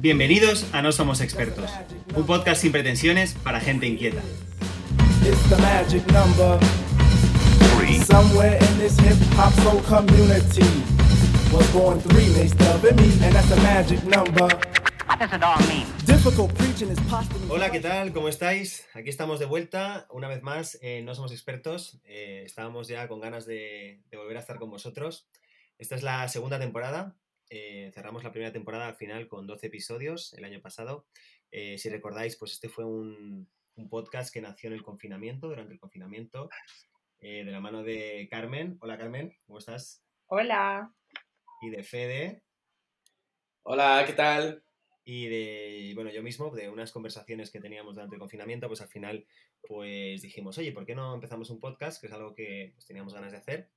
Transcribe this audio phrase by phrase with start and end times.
[0.00, 1.70] Bienvenidos a No Somos Expertos,
[2.16, 4.22] un podcast sin pretensiones para gente inquieta.
[5.22, 6.58] It's the magic number.
[8.06, 10.64] Somewhere in this hip hop soul community
[11.52, 14.48] was born three names of me, and that's the magic number.
[15.06, 15.86] What does it all mean?
[16.06, 17.50] Difficult preaching is possible.
[17.50, 18.14] Hola, ¿qué tal?
[18.14, 18.86] ¿Cómo estáis?
[18.94, 22.00] Aquí estamos de vuelta, una vez más, en No Somos Expertos.
[22.06, 25.28] Eh, estábamos ya con ganas de, de volver a estar con vosotros.
[25.76, 27.16] Esta es la segunda temporada.
[27.50, 31.06] Eh, cerramos la primera temporada al final con 12 episodios el año pasado.
[31.50, 35.74] Eh, si recordáis, pues este fue un, un podcast que nació en el confinamiento, durante
[35.74, 36.48] el confinamiento,
[37.18, 38.78] eh, de la mano de Carmen.
[38.80, 40.02] Hola Carmen, ¿cómo estás?
[40.26, 40.94] Hola.
[41.60, 42.42] Y de Fede.
[43.64, 44.64] Hola, ¿qué tal?
[45.04, 48.88] y de, bueno, yo mismo, de unas conversaciones que teníamos durante el confinamiento, pues al
[48.88, 49.26] final,
[49.66, 52.00] pues dijimos, oye, ¿por qué no empezamos un podcast?
[52.00, 53.70] Que es algo que pues, teníamos ganas de hacer.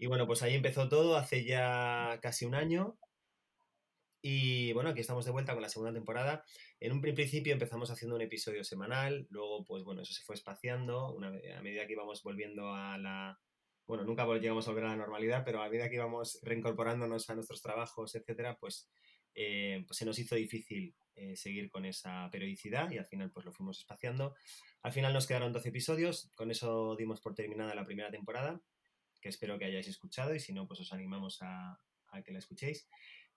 [0.00, 2.96] Y bueno, pues ahí empezó todo hace ya casi un año.
[4.22, 6.42] Y bueno, aquí estamos de vuelta con la segunda temporada.
[6.80, 11.18] En un principio empezamos haciendo un episodio semanal, luego pues bueno, eso se fue espaciando
[11.22, 13.38] a medida que íbamos volviendo a la...
[13.86, 17.34] Bueno, nunca llegamos a volver a la normalidad, pero a medida que íbamos reincorporándonos a
[17.34, 18.88] nuestros trabajos, etcétera, pues,
[19.34, 23.44] eh, pues se nos hizo difícil eh, seguir con esa periodicidad y al final pues
[23.44, 24.34] lo fuimos espaciando.
[24.82, 28.62] Al final nos quedaron 12 episodios, con eso dimos por terminada la primera temporada,
[29.20, 31.78] que espero que hayáis escuchado y si no, pues os animamos a,
[32.12, 32.88] a que la escuchéis.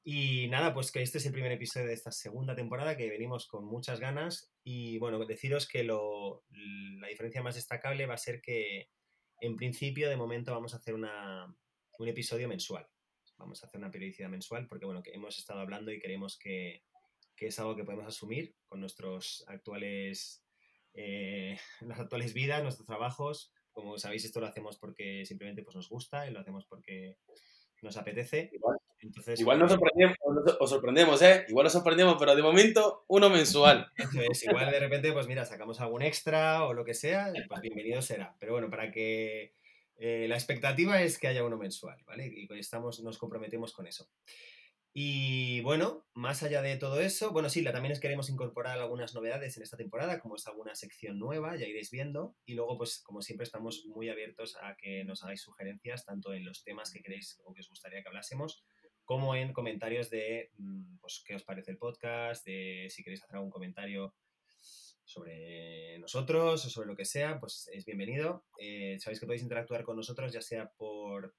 [0.06, 3.48] Y nada, pues que este es el primer episodio de esta segunda temporada que venimos
[3.48, 6.44] con muchas ganas y bueno, deciros que lo,
[7.00, 8.90] la diferencia más destacable va a ser que
[9.40, 11.56] en principio de momento vamos a hacer una,
[12.00, 12.86] un episodio mensual.
[13.38, 16.84] Vamos a hacer una periodicidad mensual porque bueno, que hemos estado hablando y creemos que,
[17.38, 20.44] que es algo que podemos asumir con nuestros actuales,
[20.96, 23.53] eh, las actuales vidas, nuestros trabajos.
[23.74, 27.18] Como sabéis, esto lo hacemos porque simplemente pues, nos gusta y lo hacemos porque
[27.82, 28.50] nos apetece.
[28.54, 30.18] Igual, Entonces, igual nos pues, sorprendemos,
[30.60, 31.46] os sorprendemos, ¿eh?
[31.50, 33.92] Igual nos sorprendemos, pero de momento, uno mensual.
[33.98, 37.62] Eso es, igual de repente, pues mira, sacamos algún extra o lo que sea, pues
[37.62, 38.36] bienvenido será.
[38.40, 39.54] Pero bueno, para que
[39.98, 42.28] eh, la expectativa es que haya uno mensual, ¿vale?
[42.28, 44.08] Y estamos, nos comprometemos con eso.
[44.96, 49.58] Y bueno, más allá de todo eso, bueno, sí, también es queremos incorporar algunas novedades
[49.58, 52.36] en esta temporada, como es alguna sección nueva, ya iréis viendo.
[52.46, 56.46] Y luego, pues como siempre, estamos muy abiertos a que nos hagáis sugerencias, tanto en
[56.46, 58.64] los temas que queréis o que os gustaría que hablásemos,
[59.04, 63.38] como en comentarios de mm, pues, qué os parece el podcast, de si queréis hacer
[63.38, 64.14] algún comentario
[65.06, 68.46] sobre nosotros o sobre lo que sea, pues es bienvenido.
[68.60, 71.36] Eh, sabéis que podéis interactuar con nosotros, ya sea por.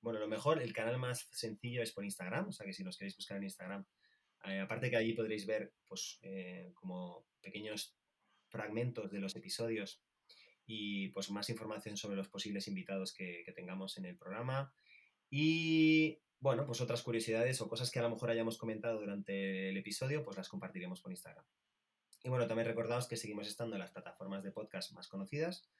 [0.00, 2.96] Bueno, lo mejor, el canal más sencillo es por Instagram, o sea que si nos
[2.96, 3.84] queréis buscar en Instagram,
[4.44, 7.96] eh, aparte que allí podréis ver, pues, eh, como pequeños
[8.48, 10.02] fragmentos de los episodios
[10.66, 14.72] y pues más información sobre los posibles invitados que, que tengamos en el programa.
[15.28, 19.76] Y bueno, pues otras curiosidades o cosas que a lo mejor hayamos comentado durante el
[19.76, 21.44] episodio, pues las compartiremos por Instagram.
[22.22, 25.70] Y bueno, también recordaos que seguimos estando en las plataformas de podcast más conocidas,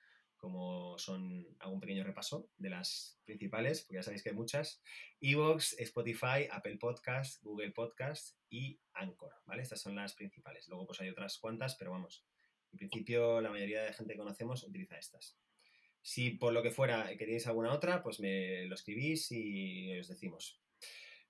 [0.40, 4.82] como son, hago un pequeño repaso de las principales, porque ya sabéis que hay muchas,
[5.20, 9.62] Evox, Spotify, Apple Podcast, Google Podcast y Anchor, ¿vale?
[9.62, 10.66] Estas son las principales.
[10.68, 12.26] Luego pues hay otras cuantas, pero vamos,
[12.72, 15.38] en principio la mayoría de gente que conocemos utiliza estas.
[16.02, 20.62] Si por lo que fuera queréis alguna otra, pues me lo escribís y os decimos.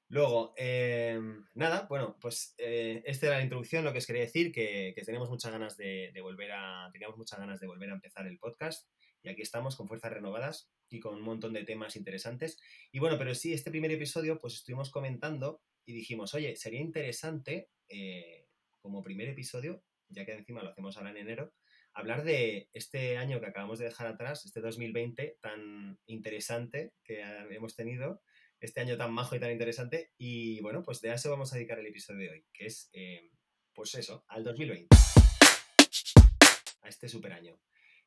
[0.08, 1.20] Luego, eh,
[1.54, 5.30] nada, bueno, pues eh, esta era la introducción, lo que os quería decir, que, tenemos
[5.30, 8.88] muchas ganas de volver a, teníamos muchas ganas de volver a empezar el podcast
[9.22, 12.58] y aquí estamos con fuerzas renovadas y con un montón de temas interesantes.
[12.92, 17.70] Y bueno, pero sí, este primer episodio, pues estuvimos comentando y dijimos, oye, sería interesante
[17.88, 18.46] eh,
[18.80, 21.52] como primer episodio, ya que encima lo hacemos ahora en enero,
[21.92, 27.74] hablar de este año que acabamos de dejar atrás, este 2020 tan interesante que hemos
[27.76, 28.22] tenido,
[28.60, 30.12] este año tan majo y tan interesante.
[30.18, 33.30] Y bueno, pues de eso vamos a dedicar el episodio de hoy, que es, eh,
[33.74, 34.88] pues eso, al 2020.
[36.82, 37.58] A este super año.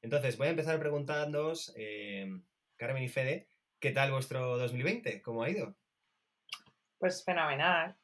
[0.03, 2.30] Entonces, voy a empezar preguntándoos, eh,
[2.76, 3.47] Carmen y Fede,
[3.79, 5.22] ¿qué tal vuestro 2020?
[5.22, 5.76] ¿Cómo ha ido?
[7.00, 7.96] Pues fenomenal.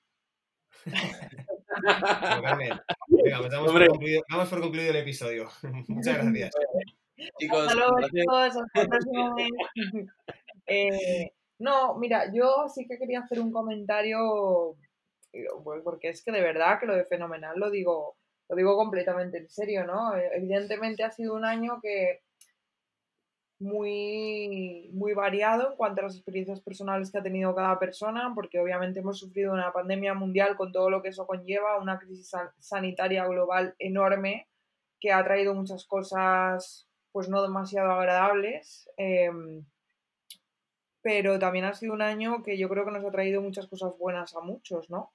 [1.81, 2.69] Bueno, Carmen,
[3.07, 3.85] venga, pues damos, Hombre.
[3.85, 5.49] por concluido, damos por concluido el episodio.
[5.87, 6.51] Muchas gracias.
[7.39, 8.21] Chicos, Hasta luego, gracias.
[8.21, 8.57] chicos.
[8.57, 9.49] Hasta el próximo mes.
[10.65, 14.75] Eh, no, mira, yo sí que quería hacer un comentario,
[15.31, 15.45] eh,
[15.83, 18.17] porque es que de verdad que lo de fenomenal lo digo,
[18.49, 20.15] lo digo completamente en serio, ¿no?
[20.15, 22.21] Eh, Evidentemente ha sido un año que
[23.59, 28.59] muy, muy variado en cuanto a las experiencias personales que ha tenido cada persona, porque
[28.59, 32.51] obviamente hemos sufrido una pandemia mundial con todo lo que eso conlleva, una crisis san-
[32.59, 34.47] sanitaria global enorme
[34.99, 38.89] que ha traído muchas cosas pues no demasiado agradables.
[38.97, 39.65] em,
[41.01, 43.97] pero también ha sido un año que yo creo que nos ha traído muchas cosas
[43.97, 45.11] buenas a muchos, ¿no?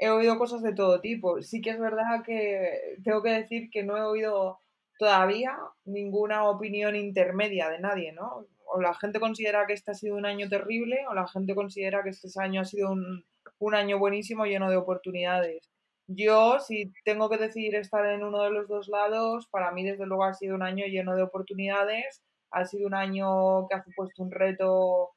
[0.00, 1.40] He oído cosas de todo tipo.
[1.42, 4.58] Sí que es verdad que tengo que decir que no he oído
[4.98, 8.46] todavía ninguna opinión intermedia de nadie, ¿no?
[8.64, 12.02] O la gente considera que este ha sido un año terrible o la gente considera
[12.02, 13.24] que este año ha sido un,
[13.58, 15.70] un año buenísimo lleno de oportunidades.
[16.06, 20.06] Yo, si tengo que decidir estar en uno de los dos lados, para mí desde
[20.06, 24.22] luego ha sido un año lleno de oportunidades, ha sido un año que ha supuesto
[24.22, 25.10] un reto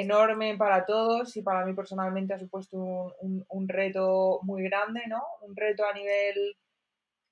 [0.00, 2.78] enorme para todos y para mí personalmente ha supuesto
[3.20, 5.22] un, reto muy grande, ¿no?
[5.42, 6.56] Un reto a nivel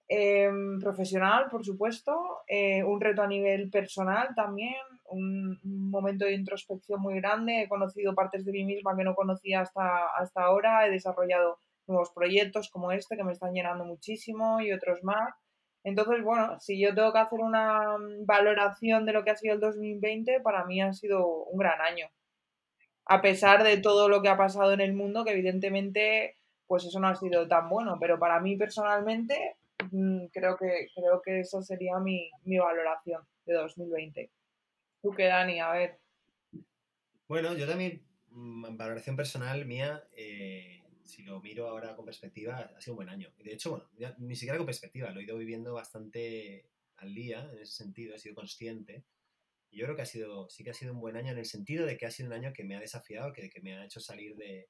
[0.09, 4.75] em, profesional, por supuesto, eh, un reto a nivel personal también,
[5.09, 5.59] un,
[5.91, 7.63] momento de introspección muy grande.
[7.63, 12.11] He conocido partes de mí misma que no conocía hasta, hasta ahora, he desarrollado nuevos
[12.11, 15.35] proyectos como este que me están llenando muchísimo y otros más.
[15.85, 17.97] Entonces, bueno, si yo tengo que hacer una
[18.27, 22.09] valoración de lo que ha sido el 2020, para mí ha sido un gran año
[23.07, 26.37] a pesar de todo lo que ha pasado en el mundo, que evidentemente
[26.67, 29.57] pues eso no ha sido tan bueno, pero para mí personalmente
[29.93, 34.31] mm, creo que, creo que eso sería mi, valoración de 2020.
[35.01, 35.61] ¿Tú qué, Dani?
[35.61, 36.01] A ver.
[37.29, 42.81] Bueno, yo también, mm, valoración personal mía, eh, si lo miro ahora con perspectiva, ha
[42.81, 43.31] sido un buen año.
[43.39, 47.61] De hecho, bueno, ni siquiera con perspectiva, lo he ido viviendo bastante al día en
[47.61, 49.05] ese sentido, he sido consciente
[49.71, 51.87] yo creo que ha sido, sí que ha sido un buen año en el sentido
[51.87, 54.01] de que ha sido un año que me ha desafiado, que, que me ha hecho
[54.01, 54.69] salir de,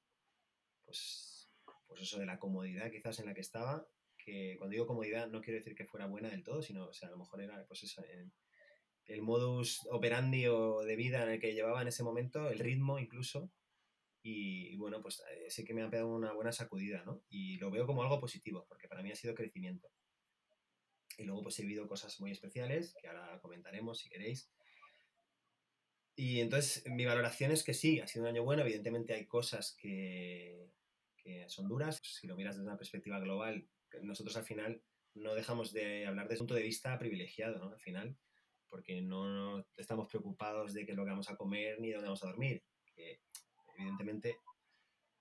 [0.85, 1.49] pues,
[1.87, 5.41] pues eso, de la comodidad quizás en la que estaba, que cuando digo comodidad no
[5.41, 7.83] quiero decir que fuera buena del todo, sino, o sea, a lo mejor era, pues
[7.83, 8.03] eso,
[9.05, 12.99] el modus operandi o de vida en el que llevaba en ese momento, el ritmo
[12.99, 13.51] incluso,
[14.29, 17.23] y, bueno, pues eh, sí que me ha pegado una buena sacudida, ¿no?
[17.29, 19.89] Y lo veo como algo positivo, porque para mí ha sido crecimiento.
[21.17, 24.51] Y luego pues he vivido cosas muy especiales, que ahora comentaremos si queréis,
[26.19, 29.77] y entonces mi valoración es que sí, ha sido un año bueno, evidentemente hay cosas
[29.79, 30.71] que,
[31.47, 33.67] son duras, si lo miras desde una perspectiva global,
[34.01, 34.81] nosotros al final
[35.13, 37.69] no dejamos de hablar desde un punto de vista privilegiado, ¿no?
[37.69, 38.17] Al final,
[38.67, 42.07] porque no estamos preocupados de qué es lo que vamos a comer ni de dónde
[42.07, 42.63] vamos a dormir,
[42.95, 43.21] que
[43.77, 44.37] evidentemente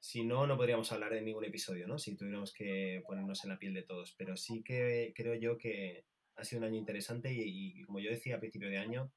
[0.00, 1.98] si no, no podríamos hablar de ningún episodio, ¿no?
[1.98, 4.14] Si tuviéramos que ponernos en la piel de todos.
[4.16, 6.06] Pero sí que creo yo que
[6.36, 9.12] ha sido un año interesante y como yo decía a principio de año,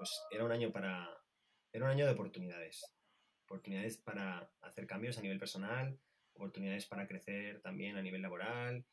[0.00, 1.06] pues era un año para.
[1.72, 2.82] Era un año de oportunidades.
[3.44, 6.00] Oportunidades para hacer cambios a nivel personal,
[6.32, 8.86] oportunidades para crecer también a nivel laboral,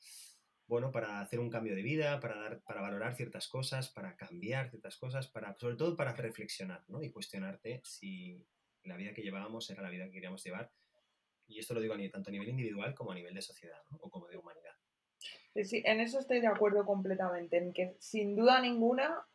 [0.67, 4.69] bueno, para hacer un cambio de vida, para, dar, para valorar ciertas cosas, para cambiar
[4.69, 7.01] ciertas cosas, para, sobre todo para reflexionar ¿no?
[7.01, 8.45] y cuestionarte si
[8.83, 10.73] la vida que llevábamos era la vida que queríamos llevar.
[11.47, 14.27] Y esto lo digo tanto a nivel individual como a nivel de sociedad o como
[14.27, 14.75] de humanidad.
[15.63, 19.25] Sí, en eso estoy de acuerdo completamente, en que sin duda ninguna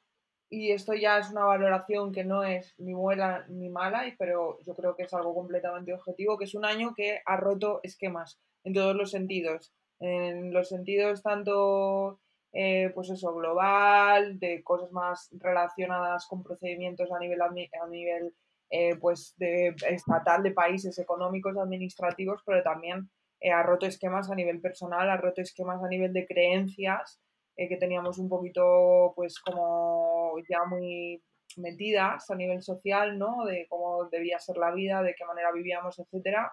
[0.53, 4.75] y esto ya es una valoración que no es ni buena ni mala, pero yo
[4.75, 8.75] creo que es algo completamente objetivo, que es un año que ha roto esquemas en
[8.75, 12.21] todos los sentidos, en los sentidos tanto,
[12.53, 18.35] eh, pues eso, global, de cosas más relacionadas con procedimientos a nivel, a nivel
[18.69, 23.09] eh, pues de estatal, de países económicos, administrativos, pero también
[23.41, 27.23] eh, ha roto esquemas a nivel personal, ha roto esquemas a nivel de creencias,
[27.57, 31.23] eh, que teníamos un poquito, pues como ya muy
[31.57, 33.45] metidas a nivel social, ¿no?
[33.45, 36.53] De cómo debía ser la vida, de qué manera vivíamos, etcétera.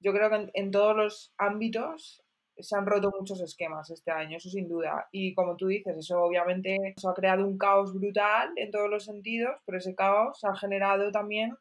[0.00, 2.22] Yo creo que en, todos los ámbitos
[2.58, 5.08] se han roto muchos esquemas este año, eso sin duda.
[5.12, 9.04] Y como tú dices, eso obviamente eso ha creado un caos brutal en todos los
[9.04, 11.56] sentidos, pero ese caos ha generado también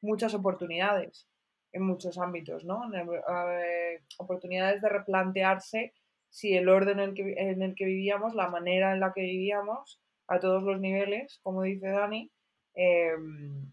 [0.00, 1.28] muchas oportunidades
[1.72, 2.82] en muchos ámbitos, ¿no?
[2.92, 5.92] Eh, oportunidades de replantearse
[6.28, 9.22] si el orden en el, que, en el que vivíamos, la manera en la que
[9.22, 12.30] vivíamos, a todos los niveles, como dice Dani,
[12.74, 13.70] em,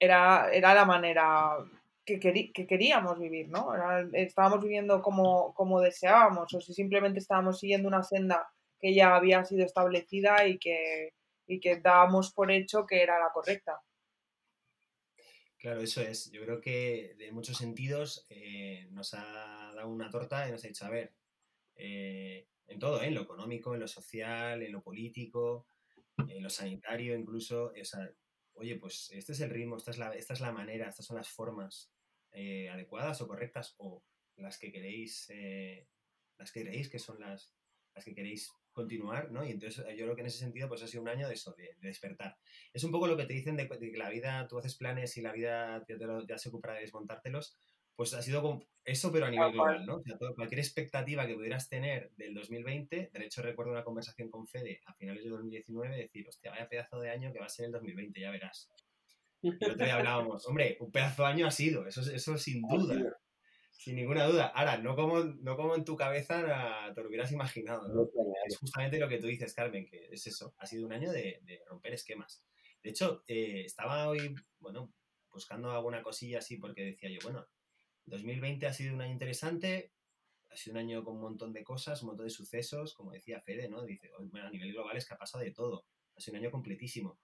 [0.00, 1.58] era, era la manera
[2.04, 3.68] que, que, queríamos vivir, ¿no?
[4.12, 8.48] estábamos viviendo como, como deseábamos, o si simplemente estábamos siguiendo una senda
[8.80, 11.12] que ya había sido establecida y que,
[11.46, 13.80] y que dábamos por hecho que era la correcta.
[15.58, 16.30] Claro, eso es.
[16.30, 20.68] Yo creo que de muchos sentidos eh, nos ha dado una torta y nos ha
[20.68, 21.12] dicho, a ver,
[21.76, 23.06] eh, en todo, ¿eh?
[23.06, 25.66] en lo económico, en lo social, en lo político,
[26.28, 27.72] en lo sanitario incluso.
[28.54, 31.16] oye, pues este es el ritmo, esta es la, esta es la manera, estas son
[31.16, 31.92] las formas
[32.32, 34.02] eh, adecuadas o correctas o
[34.36, 35.28] las que queréis,
[36.38, 37.54] las que creéis que son las,
[37.94, 39.46] las que queréis continuar, ¿no?
[39.46, 41.54] Y entonces yo creo que en ese sentido pues ha sido un año de eso,
[41.56, 42.36] de, despertar.
[42.72, 45.22] Es un poco lo que te dicen de, que la vida, tú haces planes y
[45.22, 45.96] la vida ya,
[46.28, 47.56] ya se ocupa de desmontártelos,
[47.96, 49.96] pues ha sido eso, pero a nivel global, ¿no?
[49.96, 54.46] O sea, cualquier expectativa que pudieras tener del 2020, de hecho recuerdo una conversación con
[54.46, 57.66] Fede a finales de 2019, decir, hostia, vaya pedazo de año que va a ser
[57.66, 58.70] el 2020, ya verás.
[59.40, 62.62] Y el otro día hablábamos, hombre, un pedazo de año ha sido, eso, eso sin
[62.62, 63.16] duda.
[63.76, 64.46] Sin ninguna duda.
[64.54, 67.88] Ahora, no como, no como en tu cabeza te lo hubieras imaginado.
[67.88, 68.08] ¿no?
[68.46, 70.54] Es justamente lo que tú dices, Carmen, que es eso.
[70.58, 72.42] Ha sido un año de, romper esquemas.
[72.82, 74.92] De hecho, eh, estaba hoy, bueno,
[75.30, 77.46] buscando alguna cosilla así porque decía yo, bueno,
[78.06, 79.92] 2020 ha sido un año interesante,
[80.50, 83.40] ha sido un año con un montón de cosas, un montón de sucesos, como decía
[83.40, 83.82] Fede, ¿no?
[83.82, 85.84] Dice, bueno, a nivel global es que ha pasado de todo.
[86.16, 87.18] Ha sido un año completísimo.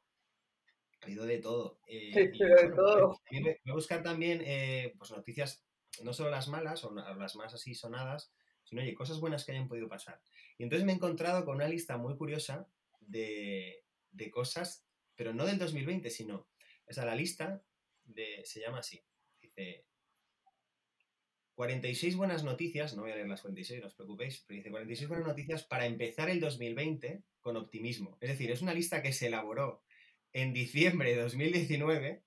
[1.00, 1.80] Ha habido de todo.
[1.86, 3.20] Eh, sí, de todo.
[3.30, 5.64] Voy a buscar también eh, pues noticias
[6.02, 8.32] no solo las malas o las más así sonadas,
[8.64, 10.20] sino, oye, cosas buenas que hayan podido pasar.
[10.58, 12.68] Y entonces me he encontrado con una lista muy curiosa
[13.00, 13.84] de,
[14.32, 16.48] cosas, pero no del 2020, sino,
[16.86, 17.62] o sea, la lista
[18.04, 19.02] de, se llama así,
[19.40, 19.84] dice,
[21.60, 25.08] 46 buenas noticias, no voy a leer las 46, no os preocupéis, pero dice 46
[25.10, 28.16] buenas noticias para empezar el 2020 con optimismo.
[28.22, 29.82] Es decir, es una lista que se elaboró
[30.32, 32.24] en diciembre de 2019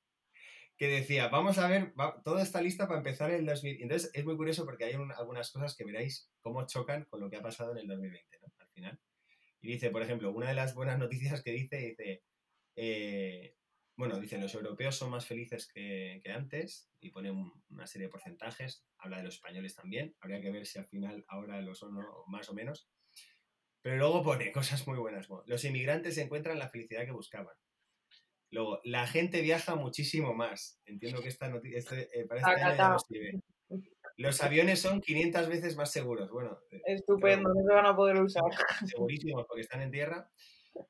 [0.78, 3.82] que decía, vamos a ver, toda esta lista para empezar el 2020.
[3.82, 7.38] Entonces es muy curioso porque hay algunas cosas que veréis cómo chocan con lo que
[7.38, 8.54] ha pasado en el 2020, ¿no?
[8.60, 9.00] Al final.
[9.62, 12.24] Y dice, por ejemplo, una de las buenas noticias que dice, dice,
[12.76, 13.56] eh,
[13.96, 17.32] bueno, dice, los europeos son más felices que, antes y pone
[17.70, 21.24] una serie de porcentajes, habla de los españoles también, habría que ver si al final
[21.28, 21.94] ahora lo son
[22.28, 22.90] más o menos.
[23.82, 25.28] Pero luego pone cosas muy buenas.
[25.46, 27.56] Los inmigrantes encuentran la felicidad que buscaban.
[28.50, 30.80] Luego, la gente viaja muchísimo más.
[30.86, 33.42] Entiendo que esta noticia este, eh, para este año ya no sirve.
[34.16, 36.30] Los aviones son 500 veces más seguros.
[36.30, 38.44] Bueno, eh, estupendo, no se van a poder usar.
[38.86, 40.30] Segurísimos porque están en tierra.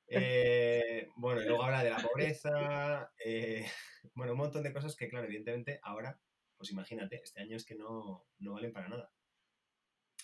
[0.07, 3.11] Eh, bueno, y luego habla de la pobreza.
[4.15, 6.19] bueno, un montón de cosas que, claro, evidentemente ahora,
[6.57, 9.11] pues imagínate, este año es que no, no valen para nada.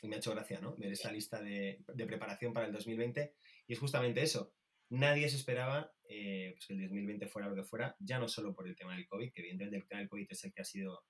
[0.02, 0.76] Y me ha hecho gracia, ¿no?
[0.78, 3.36] Ver esta lista de, de preparación para el 2020.
[3.68, 4.54] Y es justamente eso
[4.90, 8.54] nadie se esperaba eh, pues que el 2020 fuera lo que fuera, ya no solo
[8.54, 10.66] por el tema del COVID, que evidentemente el tema del COVID es el que ha
[10.66, 11.04] sido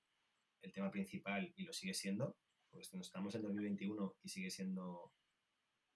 [0.61, 2.37] el tema principal y lo sigue siendo,
[2.69, 5.13] porque estamos en 2021 y sigue siendo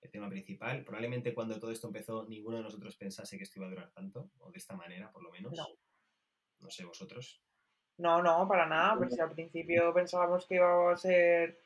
[0.04, 0.84] el tema principal.
[0.84, 4.30] Probablemente cuando todo esto empezó ninguno de nosotros pensase que esto iba a durar tanto,
[4.40, 5.54] o de esta manera por lo menos.
[6.60, 7.42] No, sé, vosotros.
[7.98, 11.60] No, no, para nada, porque si al principio pensábamos que iba a ser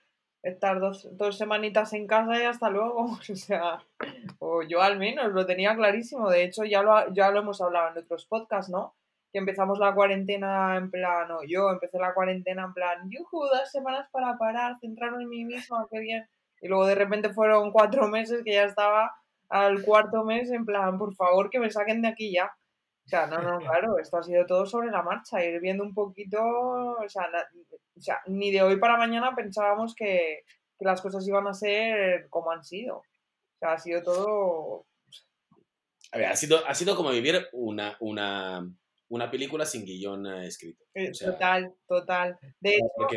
[0.43, 3.17] estar dos, dos semanitas en casa y hasta luego.
[3.29, 3.83] O sea,
[4.39, 6.29] o yo al menos lo tenía clarísimo.
[6.29, 8.95] De hecho, ya lo, ya lo hemos hablado en otros podcasts, ¿no?
[9.31, 13.69] Que empezamos la cuarentena en plan, o yo empecé la cuarentena en plan, yuju, dos
[13.71, 16.29] semanas para parar, centrarme en mí misma, qué bien.
[16.61, 19.13] Y luego de repente fueron cuatro meses que ya estaba
[19.49, 22.51] al cuarto mes en plan, por favor, que me saquen de aquí ya.
[23.05, 25.93] O sea, no, no, claro, esto ha sido todo sobre la marcha, ir viendo un
[25.93, 27.29] poquito, o sea,
[27.95, 30.43] o sea, ni de hoy para mañana pensábamos que,
[30.79, 32.97] las cosas iban a ser como han sido.
[32.97, 33.03] O
[33.57, 34.85] sea, ha sido todo...
[36.11, 38.63] A ver, ha sido, ha sido como vivir una, una,
[39.09, 40.85] una película sin guion eh, escrito.
[40.93, 42.37] Eh, total, total.
[42.59, 43.07] De hecho,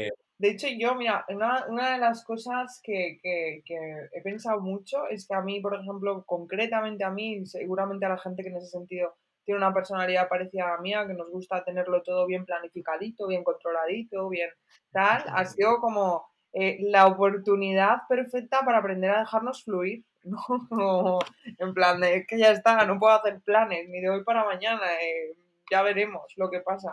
[0.41, 3.77] de hecho yo, mira, una, una de las cosas que, que, que,
[4.15, 8.17] he pensado mucho es que a mí, por ejemplo, concretamente a mí, seguramente a la
[8.19, 11.63] gente que en ese sentido tiene una personalidad parecida a la mía, que nos gusta
[11.63, 14.49] tenerlo todo bien planificadito, bien controladito, bien
[14.91, 21.19] tal, ha sido como eh, la oportunidad perfecta para aprender a dejarnos fluir, ¿no?
[21.59, 24.47] en plan de, es que ya está, no puedo hacer planes, ni de hoy para
[24.47, 25.37] mañana, eh,
[25.71, 26.91] ya veremos lo que pasa.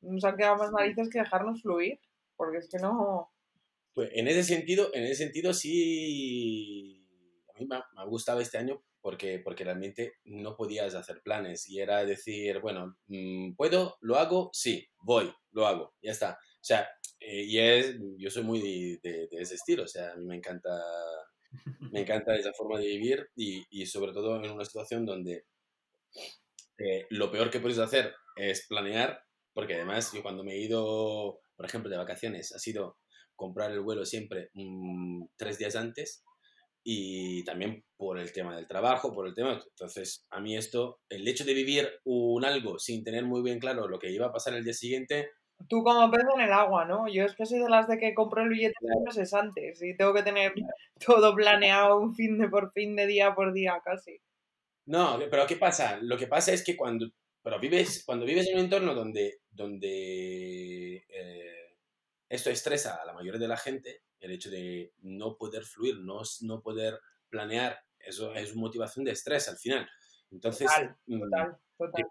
[0.00, 2.00] Nos han quedado más narices que dejarnos fluir,
[2.40, 3.30] porque es que no...
[3.92, 7.06] Pues en ese sentido, en ese sentido sí,
[7.54, 11.80] a mí me ha gustado este año porque, porque realmente no podías hacer planes y
[11.80, 13.98] era decir, bueno, mm, ¿puedo?
[14.00, 14.48] ¿Lo hago?
[14.54, 16.32] Sí, voy, lo hago, ya está.
[16.32, 18.60] O sea, eh, y es, yo soy muy
[19.02, 20.70] de, de, ese estilo, o sea, a mí me encanta,
[21.92, 25.44] me encanta esa forma de vivir y, y sobre todo en una situación donde
[26.78, 31.42] eh, lo peor que puedes hacer es planear, porque además yo cuando me he ido,
[31.60, 32.96] por ejemplo, de vacaciones, ha sido
[33.36, 36.24] comprar el vuelo siempre mm, tres días antes
[36.82, 39.62] y también por el tema del trabajo, por el tema.
[39.68, 43.88] Entonces, a mí esto, el hecho de vivir un algo sin tener muy bien claro
[43.88, 45.32] lo que iba a pasar el día siguiente.
[45.68, 47.06] Tú como pez en el agua, ¿no?
[47.08, 50.14] Yo es que soy de las de que compro el billete meses antes y tengo
[50.14, 50.54] que tener
[51.06, 54.18] todo planeado un fin de por fin de día por día casi.
[54.86, 55.98] No, pero ¿qué pasa?
[56.00, 57.10] Lo que pasa es que cuando,
[57.42, 61.76] pero vives, cuando vives en un entorno donde, donde eh,
[62.28, 66.22] esto estresa a la mayoría de la gente, el hecho de no poder fluir, no,
[66.42, 69.88] no poder planear, eso es motivación de estrés al final.
[70.30, 70.70] Entonces,
[71.06, 72.04] mm, total, total,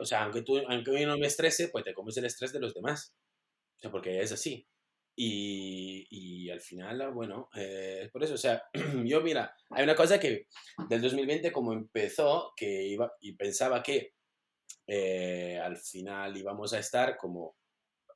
[0.00, 2.60] o sea, aunque, tú, aunque yo no me estrese, pues te comes el estrés de
[2.60, 3.14] los demás.
[3.76, 4.66] O sea, porque es así.
[5.14, 8.62] Y, y al final, bueno, eh, es por eso, o sea,
[9.04, 10.46] yo mira, hay una cosa que
[10.88, 14.14] del 2020 como empezó, que iba y pensaba que
[14.88, 17.56] eh, al final íbamos a estar como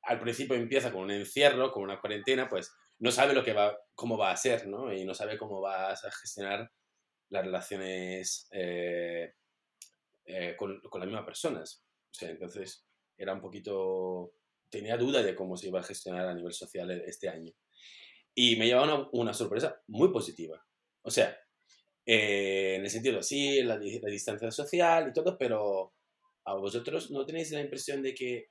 [0.01, 3.77] al principio empieza con un encierro, con una cuarentena, pues no sabe lo que va,
[3.95, 4.91] cómo va a ser, ¿no?
[4.91, 6.69] Y no sabe cómo vas a gestionar
[7.29, 9.33] las relaciones eh,
[10.25, 11.85] eh, con, con, las mismas personas.
[12.19, 12.85] Entonces
[13.17, 14.33] era un poquito...
[14.69, 17.53] Tenía duda de cómo se iba a gestionar a nivel social e, este año.
[18.35, 20.65] Y me llevaba una, una sorpresa muy positiva.
[21.03, 21.37] O sea,
[22.05, 25.93] en el sentido, sí, la, distancia social y todo, pero
[26.45, 28.47] a vosotros no tenéis la impresión de que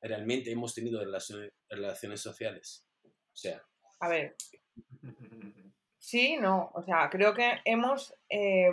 [0.00, 2.86] realmente hemos tenido relaciones, relaciones sociales.
[3.04, 3.62] O sea.
[4.00, 4.36] A ver.
[6.04, 6.70] Sí, no.
[6.74, 8.14] O sea, creo que hemos.
[8.28, 8.70] Eh,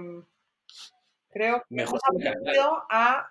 [1.29, 3.25] creo que hemos aprendido a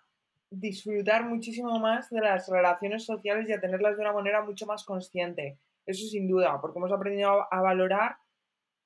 [0.51, 4.85] disfrutar muchísimo más de las relaciones sociales y a tenerlas de una manera mucho más
[4.85, 5.59] consciente.
[5.85, 8.17] Eso sin duda, porque hemos aprendido a valorar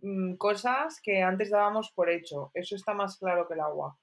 [0.01, 2.51] mmm, cosas que antes dábamos por hecho.
[2.53, 3.97] Eso está más claro que el agua.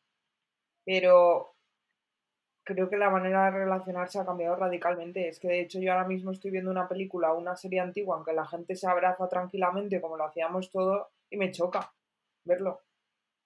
[0.85, 1.55] Pero
[2.73, 5.27] creo que la manera de relacionarse ha cambiado radicalmente.
[5.27, 8.25] Es que de hecho yo ahora mismo estoy viendo una película, una serie antigua en
[8.25, 11.91] que la gente se abraza tranquilamente como lo hacíamos todo y me choca
[12.43, 12.81] verlo.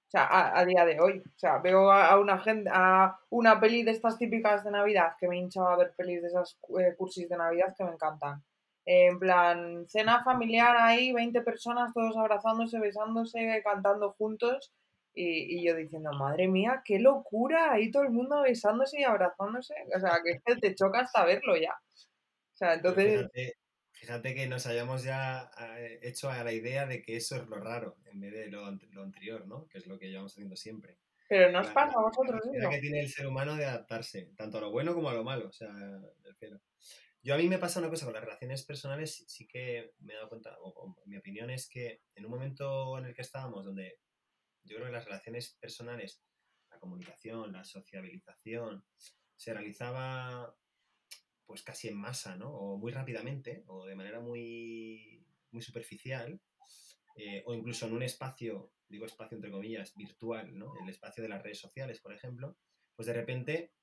[0.08, 1.20] O sea, a, día de hoy.
[1.26, 5.28] O sea, veo a, una gente, a una peli de estas típicas de Navidad, que
[5.28, 8.44] me hinchaba ver pelis de esas eh, cursis de Navidad que me encantan.
[8.86, 14.72] Eh, en plan, cena familiar ahí, 20 personas, todos abrazándose, besándose, cantando juntos
[15.16, 19.74] y, y, yo diciendo, madre mía, qué locura, ahí todo el mundo besándose y abrazándose.
[19.96, 21.72] O sea, que te choca hasta verlo ya.
[21.72, 23.22] O sea, entonces...
[23.34, 23.58] Fíjate,
[23.94, 27.58] fíjate, que nos hayamos ya eh, hecho a la idea de que eso es lo
[27.58, 29.68] raro, en vez de lo, lo anterior, ¿no?
[29.68, 30.98] Que es lo que llevamos haciendo siempre.
[31.28, 32.70] Pero no os pasa a vosotros eso.
[32.70, 35.48] que tiene el ser humano de adaptarse, tanto a lo bueno como a lo malo,
[35.48, 35.74] o sea,
[36.24, 36.60] refiero.
[37.24, 40.16] Yo a mí me pasa una cosa con las relaciones personales, sí que me he
[40.16, 43.66] dado cuenta, o, o mi opinión es que en un momento en el que estábamos,
[43.66, 43.98] donde
[44.66, 46.22] yo creo que las relaciones personales,
[46.70, 48.86] la comunicación, la sociabilización,
[49.36, 50.56] se realizaba
[51.46, 52.50] pues casi en masa, ¿no?
[52.50, 56.42] O muy rápidamente, o de manera muy, muy superficial,
[57.16, 60.74] eh, o incluso en un espacio, digo espacio entre comillas, virtual, ¿no?
[60.82, 62.58] El espacio de las redes sociales, por ejemplo,
[62.96, 63.74] pues de repente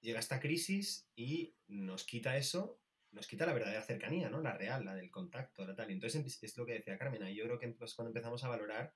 [0.00, 4.40] llega esta crisis y nos quita eso, nos quita la verdadera cercanía, ¿no?
[4.40, 5.90] La real, la del contacto, la tal.
[5.90, 8.94] Entonces es lo que decía Carmen, yo creo que pues, cuando empezamos a valorar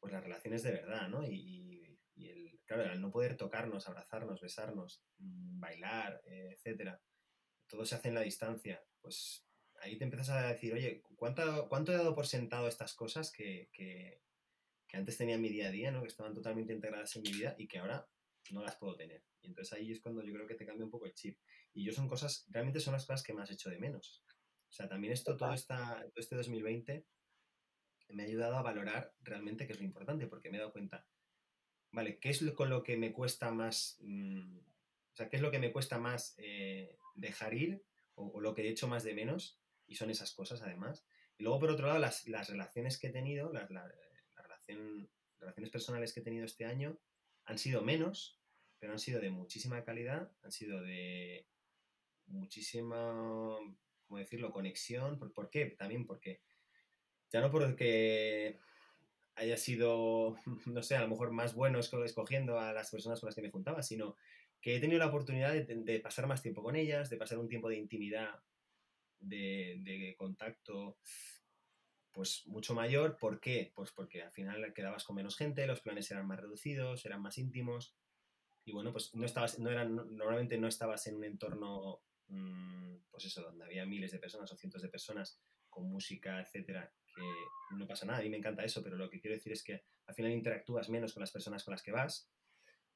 [0.00, 1.26] pues las relaciones de verdad, ¿no?
[1.26, 7.00] Y, y, el, claro, al no poder tocarnos, abrazarnos, besarnos, mmm, bailar, eh, etcétera,
[7.66, 9.44] todo se hace en la distancia, pues
[9.80, 13.68] ahí te empiezas a decir, oye, ¿cuánto, cuánto he dado por sentado estas cosas que,
[13.72, 14.22] que,
[14.86, 16.02] que, antes tenía en mi día a día, ¿no?
[16.02, 18.06] Que estaban totalmente integradas en mi vida y que ahora
[18.50, 19.24] no las puedo tener.
[19.40, 21.38] Y entonces ahí es cuando yo creo que te cambia un poco el chip.
[21.72, 24.24] Y yo son cosas, realmente son las cosas que más hecho de menos.
[24.68, 27.06] O sea, también esto, todo, esta, todo este 2020
[28.08, 31.06] me ha ayudado a valorar realmente qué es lo importante, porque me he dado cuenta,
[31.92, 35.50] vale, ¿qué es con lo que me cuesta más, mmm, o sea, qué es lo
[35.50, 39.60] que me cuesta más eh, dejar ir o, lo que he hecho más de menos?
[39.86, 41.06] Y son esas cosas además.
[41.38, 45.10] Y luego, por otro lado, las, las relaciones que he tenido, las, la, la relación,
[45.38, 46.98] relaciones personales que he tenido este año
[47.44, 48.40] han sido menos,
[48.78, 51.46] pero han sido de muchísima calidad, han sido de
[52.26, 53.58] muchísima,
[54.06, 55.18] ¿cómo decirlo?, conexión.
[55.18, 55.66] ¿Por, ¿por qué?
[55.66, 56.40] También porque
[57.34, 58.60] ya no porque
[59.34, 63.34] haya sido, no sé, a lo mejor más bueno escogiendo a las personas con las
[63.34, 64.16] que me juntaba, sino
[64.60, 67.68] que he tenido la oportunidad de, pasar más tiempo con ellas, de pasar un tiempo
[67.68, 68.40] de intimidad,
[69.18, 70.96] de, contacto,
[72.12, 73.16] pues mucho mayor.
[73.16, 73.72] ¿Por qué?
[73.74, 77.36] Pues porque al final quedabas con menos gente, los planes eran más reducidos, eran más
[77.36, 77.96] íntimos.
[78.64, 83.24] Y bueno, pues no estabas, no eran, normalmente no estabas en un entorno, mmm, pues
[83.24, 87.22] eso, donde había miles de personas o cientos de personas con música, etcétera, que
[87.76, 89.82] no pasa nada, a mí me encanta eso, pero lo que quiero decir es que
[90.06, 92.30] al final interactúas menos con las personas con las que vas.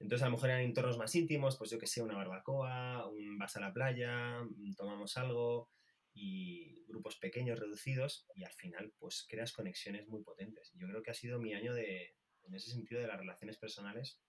[0.01, 3.39] Entonces, a lo mejor eran entornos más íntimos, pues yo que sé, una barbacoa, un
[3.39, 5.71] vas a la playa, mm, tomamos algo
[6.15, 10.73] y grupos pequeños, reducidos, y al final, pues creas conexiones muy potentes.
[10.75, 14.21] Yo creo que ha sido mi año de, en ese sentido, de las relaciones personales,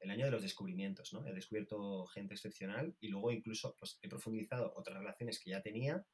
[0.00, 1.26] el año de los descubrimientos, ¿no?
[1.26, 6.06] He descubierto gente excepcional y luego incluso pues, he profundizado otras relaciones que ya tenía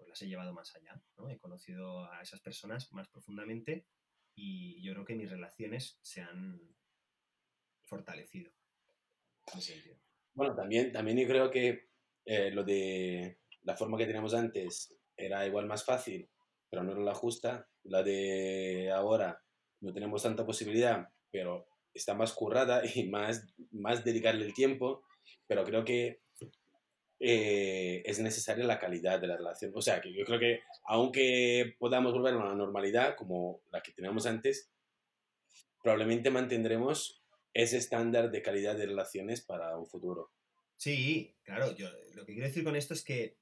[0.00, 1.28] pues las he llevado más allá, ¿no?
[1.28, 3.84] He conocido a esas personas más profundamente
[4.34, 6.58] y yo creo que mis relaciones se han
[7.82, 8.50] fortalecido.
[10.32, 11.90] Bueno, también, también yo creo que
[12.24, 16.30] eh, lo de la forma que teníamos antes era igual más fácil,
[16.70, 17.68] pero no era la justa.
[17.82, 19.42] La de ahora
[19.80, 25.02] no tenemos tanta posibilidad, pero está más currada y más, más dedicarle el tiempo,
[25.46, 26.22] pero creo que
[27.22, 29.72] eh, es necesaria la calidad de la relación.
[29.74, 33.92] O sea, que yo creo que aunque podamos volver a una normalidad como la que
[33.92, 34.70] teníamos antes,
[35.82, 40.32] probablemente mantendremos ese estándar de calidad de relaciones para un futuro.
[40.76, 43.36] Sí, claro, yo lo que quiero decir con esto es que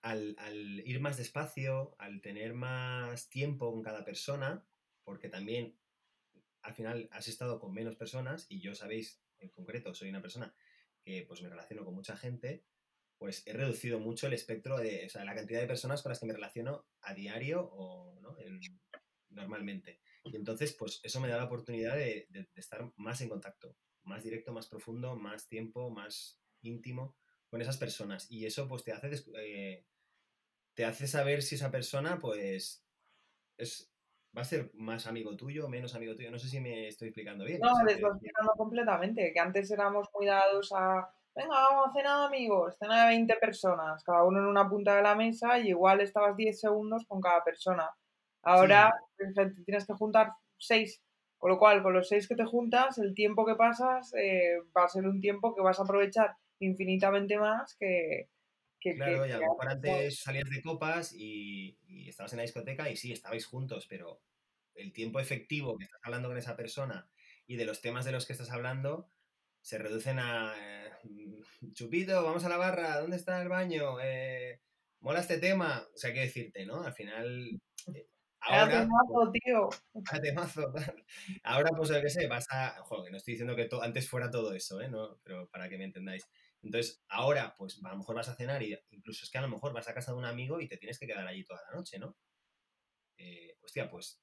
[0.00, 4.64] al, al ir más despacio, al tener más tiempo con cada persona,
[5.02, 5.76] porque también
[6.62, 10.54] al final has estado con menos personas y yo sabéis, en concreto, soy una persona
[11.02, 12.64] que pues me relaciono con mucha gente,
[13.18, 16.20] pues he reducido mucho el espectro de, o sea, la cantidad de personas con las
[16.20, 18.38] que me relaciono a diario o ¿no?
[18.40, 18.60] En-
[19.30, 20.00] normalmente.
[20.24, 23.76] Y entonces, pues eso me da la oportunidad de, de- de estar más en contacto,
[24.04, 27.16] más directo, más profundo, más tiempo, más íntimo
[27.50, 28.30] con esas personas.
[28.30, 29.84] Y eso pues te hace, eh,
[30.74, 32.84] te hace saber si esa persona pues
[33.56, 33.92] es,
[34.36, 36.30] va a ser más amigo tuyo menos amigo tuyo.
[36.30, 37.60] No sé si me estoy explicando bien.
[37.60, 41.92] No, O sea, decir- explicando completamente, que antes éramos muy dados a, venga, vamos a
[41.92, 45.68] cenar amigos, cena de 20 personas, cada uno en una punta de la mesa y
[45.68, 47.88] igual estabas 10 segundos con cada persona.
[48.42, 48.92] Ahora
[49.64, 51.02] tienes que juntar 6,
[51.38, 54.84] con lo cual con los 6 que te juntas, el tiempo que pasas eh, va
[54.84, 58.28] a ser un tiempo que vas a aprovechar infinitamente más que...
[58.80, 62.38] que, que- Claro, y a lo mejor antes salías de copas y, y estabas en
[62.38, 64.20] la discoteca y sí, estabais juntos, pero
[64.74, 67.08] el tiempo efectivo que estás hablando con esa persona
[67.46, 69.10] y de los temas de los que estás hablando
[69.60, 70.87] se reducen a eh,
[71.72, 73.98] chupito, vamos a la barra, ¿dónde está el baño?
[74.02, 74.60] Eh,
[75.00, 75.86] mola este tema.
[75.94, 76.82] O sea, qué decirte, ¿no?
[76.82, 77.60] Al final,
[77.94, 78.06] eh,
[78.40, 79.68] ahora, temazo, tío.
[80.10, 80.72] Ah, temazo.
[81.44, 82.82] Ahora, pues, yo qué sé, vas a.
[82.82, 84.88] Joder, que no estoy diciendo que antes fuera todo eso, ¿eh?
[84.88, 86.28] No, pero para que me entendáis.
[86.62, 89.48] Entonces, ahora, pues, a lo mejor vas a cenar y incluso es que a lo
[89.48, 91.76] mejor vas a casa de un amigo y te tienes que quedar allí toda la
[91.76, 92.16] noche, ¿no?
[93.16, 94.22] Eh, hostia, pues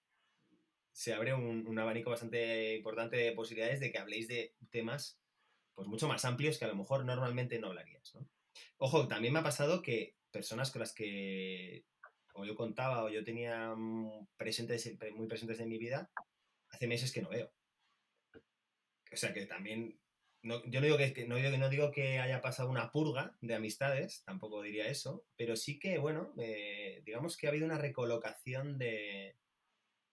[0.92, 5.20] se abre un, un abanico bastante importante de posibilidades de que habléis de temas,
[5.76, 8.18] pues, mucho más amplios que a lo mejor normalmente no hablarías.
[8.78, 11.86] Ojo, también me ha pasado que personas con las que
[12.34, 16.12] o yo contaba o yo tenía mm, presentes, muy presentes en mi vida,
[16.70, 17.52] hace meses que no veo.
[19.12, 20.00] O sea que también,
[20.42, 23.56] no, yo no digo que, no, digo, no digo que haya pasado una purga de
[23.56, 28.78] amistades, tampoco diría eso, pero sí que, bueno, eh, digamos que ha habido una recolocación
[28.78, 29.38] de,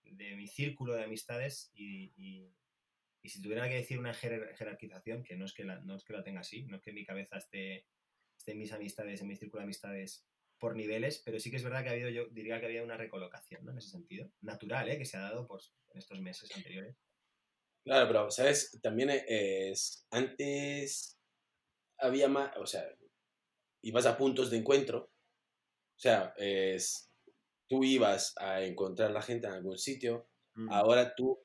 [0.05, 2.13] de mi círculo de amistades y-
[3.23, 6.13] y si tuviera que decir una jerarquización, que no es que la, no es que
[6.13, 7.87] la tenga así, no es que en mi cabeza esté,
[8.37, 10.27] estén mis amistades, en mi círculo de amistades
[10.59, 12.97] por niveles, pero sí que es verdad que ha habido, yo diría que había una
[12.97, 13.73] recolocación, ¿no?
[13.73, 14.31] En ese sentido.
[14.41, 14.99] Natural, ¿eh?
[14.99, 16.97] Que se ha dado pues, en estos meses anteriores.
[17.85, 18.79] Claro, pero, ¿sabes?
[18.81, 20.07] También es.
[20.11, 21.19] Antes
[21.99, 22.57] había más.
[22.59, 22.85] O sea,
[23.83, 25.11] ibas a puntos de encuentro.
[25.97, 27.11] O sea, es.
[27.69, 30.29] Tú ibas a encontrar a la gente en algún sitio.
[30.55, 30.71] Mm.
[30.71, 31.45] Ahora tú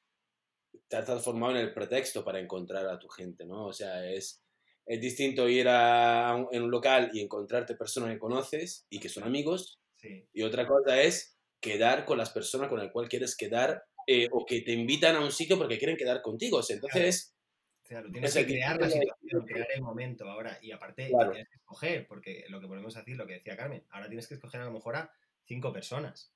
[0.87, 3.65] te has transformado en el pretexto para encontrar a tu gente, ¿no?
[3.67, 4.43] O sea, es.
[4.89, 9.09] Es distinto ir a un, en un local y encontrarte personas que conoces y que
[9.09, 13.35] son amigos, Sí, y otra cosa es quedar con las personas con las cuales quieres
[13.35, 16.57] quedar eh, o que te invitan a un sitio porque quieren quedar contigo.
[16.59, 17.35] O sea, entonces,
[17.83, 20.57] claro, tienes O sea, que crear la situación, crear el momento ahora.
[20.61, 21.31] Y aparte, Claro.
[21.31, 24.35] tienes que escoger, porque lo que podemos decir, lo que decía Carmen, ahora tienes que
[24.35, 25.11] escoger a lo mejor a
[25.45, 26.33] cinco personas.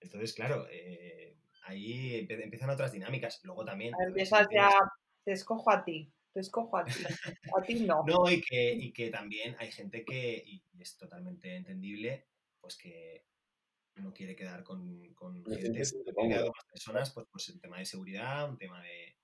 [0.00, 1.36] Entonces, claro, eh,
[1.68, 3.40] ahí empiezan otras dinámicas.
[3.44, 3.94] Luego también.
[4.06, 4.70] Empiezas ya,
[5.24, 6.92] te escojo a ti, te escojo a ti,
[7.56, 8.04] a ti no.
[8.06, 12.26] No, y que, y que también hay gente que, y es totalmente entendible,
[12.60, 13.24] pues que
[13.96, 15.82] no quiere quedar con, con gente,
[16.14, 19.16] con más personas, pues, pues un tema de seguridad, un tema de,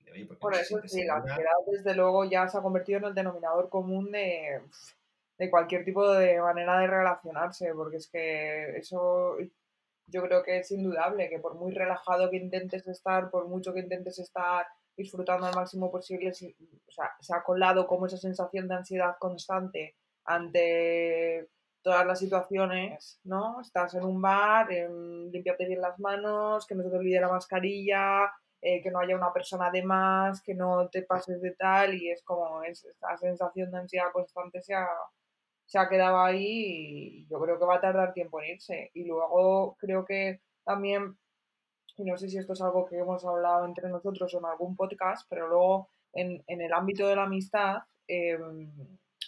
[0.00, 2.62] de oye, porque Por no se eso sí, la ansiedad desde luego ya se ha
[2.62, 4.62] convertido en el denominador común de,
[5.38, 9.36] de cualquier tipo de manera de relacionarse, porque es que eso
[10.06, 13.80] yo creo que es indudable, que por muy relajado que intentes estar, por mucho que
[13.80, 18.68] intentes estar disfrutando al máximo posible, si- o sea, se ha colado como esa sensación
[18.68, 21.48] de ansiedad constante ante
[21.82, 23.60] todas las situaciones, ¿no?
[23.60, 28.32] Estás en un bar, límpiate bien las manos, que no se te olvide la mascarilla,
[28.62, 32.10] eh, que no haya una persona de más, que no te pases de tal, y
[32.10, 34.88] es como es, esa sensación de ansiedad constante se ha,
[35.66, 38.90] se ha quedado ahí y yo creo que va a tardar tiempo en irse.
[38.94, 41.16] Y luego creo que también,
[41.96, 44.76] y no sé si esto es algo que hemos hablado entre nosotros o en algún
[44.76, 48.70] podcast, pero luego en, en el ámbito de la amistad, em,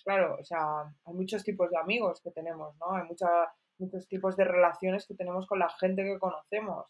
[0.05, 2.93] claro, o sea, hay muchos tipos de amigos que tenemos, ¿no?
[2.95, 6.87] Hay mucha- muchos tipos de relaciones que tenemos con la gente que conocemos.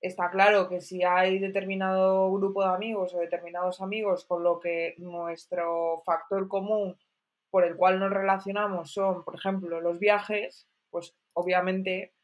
[0.00, 4.94] Está claro que si hay determinado grupo de amigos o determinados amigos con lo que
[4.98, 6.98] nuestro factor común
[7.52, 12.14] por el cual nos relacionamos son, por ejemplo, los viajes, pues obviamente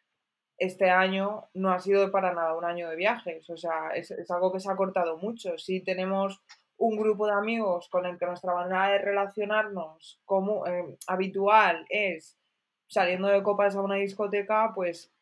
[0.59, 4.31] este año no ha sido para nada un año de viajes, o sea, es, es
[4.31, 5.59] algo que se ha cortado mucho.
[5.59, 6.43] Si tenemos
[6.79, 12.39] un grupo de amigos con el que nuestra manera de relacionarnos como, eh, habitual es
[12.89, 15.13] saliendo de copas a una discoteca, pues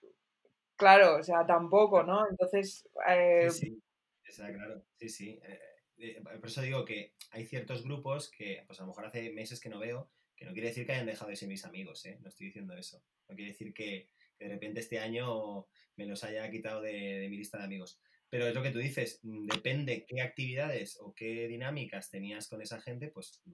[0.77, 2.29] claro, o sea, tampoco, ¿no?
[2.29, 3.81] Entonces, eh, Sí,
[4.25, 4.83] sí, claro.
[4.99, 5.41] Sí, sí.
[5.43, 5.59] eh,
[5.99, 9.61] eh, por eso digo que hay ciertos grupos que, pues a lo mejor hace meses
[9.61, 12.19] que no veo, que no quiere decir que hayan dejado de ser mis amigos, ¿eh?
[12.21, 13.03] No estoy diciendo eso.
[13.29, 17.59] No quiere decir que, de repente este año me los haya quitado de, mi lista
[17.59, 17.99] de amigos.
[18.29, 22.61] Pero es lo que tú dices, mm, depende qué actividades o qué dinámicas tenías con
[22.61, 23.53] esa gente, pues mm,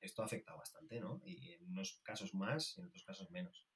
[0.00, 1.20] esto afecta bastante, ¿no?
[1.26, 3.66] Y en unos casos más y en otros casos menos.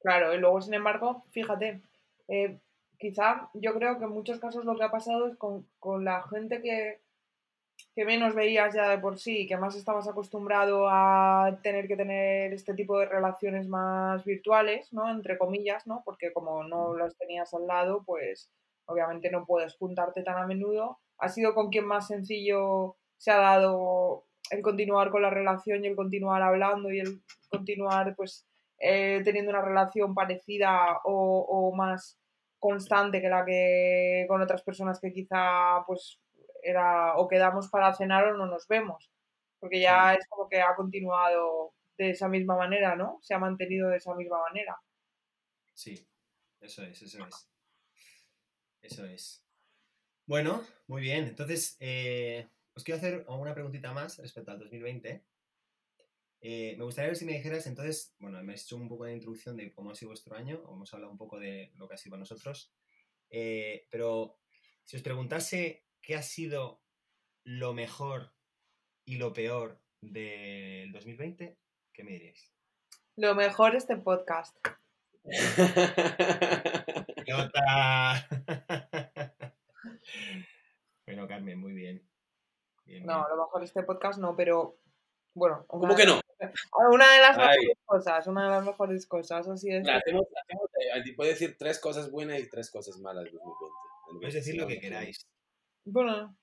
[0.00, 1.82] Claro, y luego, sin embargo, fíjate,
[2.28, 2.58] eh,
[3.00, 6.22] quizá yo creo que en muchos casos lo que ha pasado es con, con la
[6.28, 7.00] gente que,
[7.94, 12.52] que menos veías ya de por sí, que más estabas acostumbrado a tener que tener
[12.52, 15.10] este tipo de relaciones más virtuales, ¿no?
[15.10, 16.02] Entre comillas, ¿no?
[16.04, 18.50] Porque como no las tenías al lado, pues
[18.84, 20.98] obviamente no puedes juntarte tan a menudo.
[21.18, 25.88] Ha sido con quien más sencillo se ha dado el continuar con la relación y
[25.88, 28.46] el continuar hablando y el continuar, pues,
[28.78, 32.19] eh, teniendo una relación parecida o, o más
[32.60, 36.20] constante que la que con otras personas que quizá, pues,
[36.62, 39.10] era o quedamos para cenar o no nos vemos,
[39.58, 43.18] porque ya es como que ha continuado de esa misma manera, ¿no?
[43.22, 44.78] Se ha mantenido de esa misma manera.
[45.74, 46.06] Sí,
[46.60, 47.50] eso es, eso es.
[48.82, 49.44] Eso es.
[50.26, 51.24] Bueno, muy bien.
[51.24, 55.24] Entonces, eh, os quiero hacer una preguntita más respecto al 2020.
[56.42, 59.12] Eh, me gustaría ver si me dijeras, entonces, bueno, me has hecho un poco de
[59.14, 61.98] introducción de cómo ha sido vuestro año, hemos hablado un poco de lo que ha
[61.98, 62.72] sido para nosotros,
[63.28, 64.38] eh, pero
[64.84, 66.82] si os preguntase qué ha sido
[67.44, 68.32] lo mejor
[69.04, 71.58] y lo peor del 2020,
[71.92, 72.54] ¿qué me diréis?
[73.16, 74.56] Lo mejor este podcast.
[77.16, 78.26] ¡Idiota!
[81.06, 82.02] bueno, Carmen, muy bien.
[82.86, 83.24] Bien, No, bien.
[83.26, 84.78] a lo mejor este podcast no, pero
[85.34, 85.66] bueno.
[85.66, 86.20] ¿Cómo que no?
[86.92, 87.58] Una de las Ay.
[87.58, 89.82] mejores cosas, una de las mejores cosas, así es.
[89.82, 93.74] Mira, hacemos, hacemos, eh, puedo decir tres cosas buenas y tres cosas malas del 2020.
[94.12, 95.26] Podéis decir lo que queráis.
[95.84, 96.36] Bueno,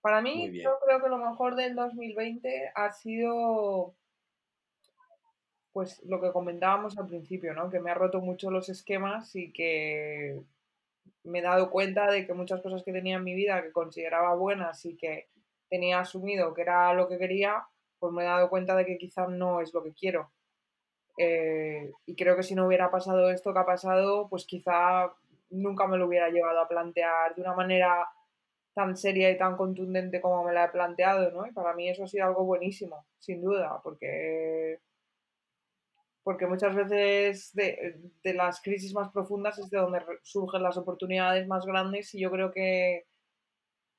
[0.00, 3.94] para mí yo creo que lo mejor del 2020 ha sido
[5.72, 7.70] pues lo que comentábamos al principio, ¿no?
[7.70, 10.42] Que me ha roto mucho los esquemas y que
[11.24, 14.34] me he dado cuenta de que muchas cosas que tenía en mi vida que consideraba
[14.34, 15.28] buenas y que
[15.70, 17.66] tenía asumido que era lo que quería,
[18.02, 20.32] pues me he dado cuenta de que quizás no es lo que quiero.
[21.16, 25.14] Eh, y creo que si no hubiera pasado esto que ha pasado, pues quizá
[25.50, 28.08] nunca me lo hubiera llevado a plantear de una manera
[28.74, 31.46] tan seria y tan contundente como me la he planteado, ¿no?
[31.46, 34.80] Y para mí eso ha sido algo buenísimo, sin duda, porque,
[36.24, 41.46] porque muchas veces de, de las crisis más profundas es de donde surgen las oportunidades
[41.46, 43.06] más grandes y yo creo que,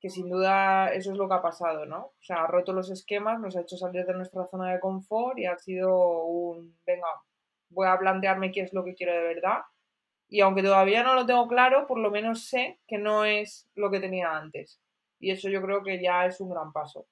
[0.04, 1.98] que sin duda eso es lo que ha pasado, ¿no?
[2.08, 5.38] O sea, ha roto los esquemas, nos ha hecho salir de nuestra zona de confort
[5.38, 7.08] y ha sido un, venga,
[7.70, 9.62] voy a plantearme qué es lo que quiero de verdad.
[10.28, 13.90] Y aunque todavía no lo tengo claro, por lo menos sé que no es lo
[13.90, 14.78] que tenía antes.
[15.18, 17.06] Y eso yo creo que ya es un gran paso.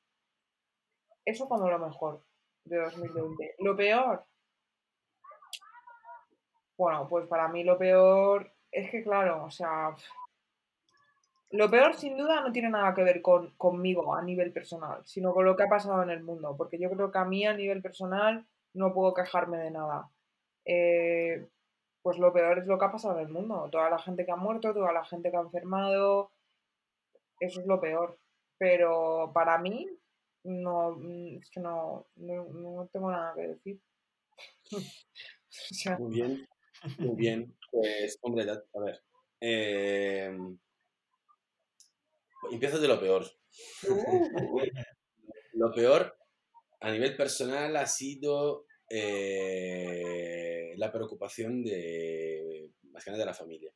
[1.25, 2.23] Eso como lo mejor
[2.67, 3.55] de 2020.
[3.61, 4.27] Lo peor.
[6.77, 9.97] Bueno, pues para mí lo peor es que, claro, o sea,
[11.53, 15.33] lo peor sin duda no tiene nada que ver con, conmigo a nivel personal, sino
[15.35, 17.55] con lo que ha pasado en el mundo, porque yo creo que a mí a
[17.55, 20.11] nivel personal no puedo quejarme de nada.
[20.65, 21.47] Eh,
[22.03, 24.33] pues lo peor es lo que ha pasado en el mundo, toda la gente que
[24.33, 26.33] ha muerto, toda la gente que ha enfermado,
[27.39, 28.19] eso es lo peor.
[28.59, 29.89] Pero para mí,
[30.45, 33.81] no, mm, es que no, no, no tengo nada que decir.
[35.99, 36.49] Muy bien,
[36.99, 37.55] muy bien.
[37.71, 39.03] Pues, hombre, a ver.
[39.41, 40.35] eh,
[42.51, 43.25] empiezo de lo peor.
[43.89, 44.61] uh,
[45.55, 46.17] Lo peor
[46.81, 53.73] a nivel personal ha sido eh, la preocupación de más que nada de la familia.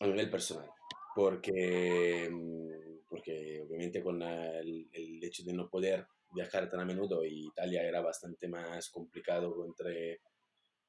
[0.00, 0.68] A nivel personal.
[1.14, 6.84] Porque, mm, porque obviamente con la- el, el hecho de no poder viajar tan a
[6.84, 10.20] menudo y Italia era bastante más complicado entre...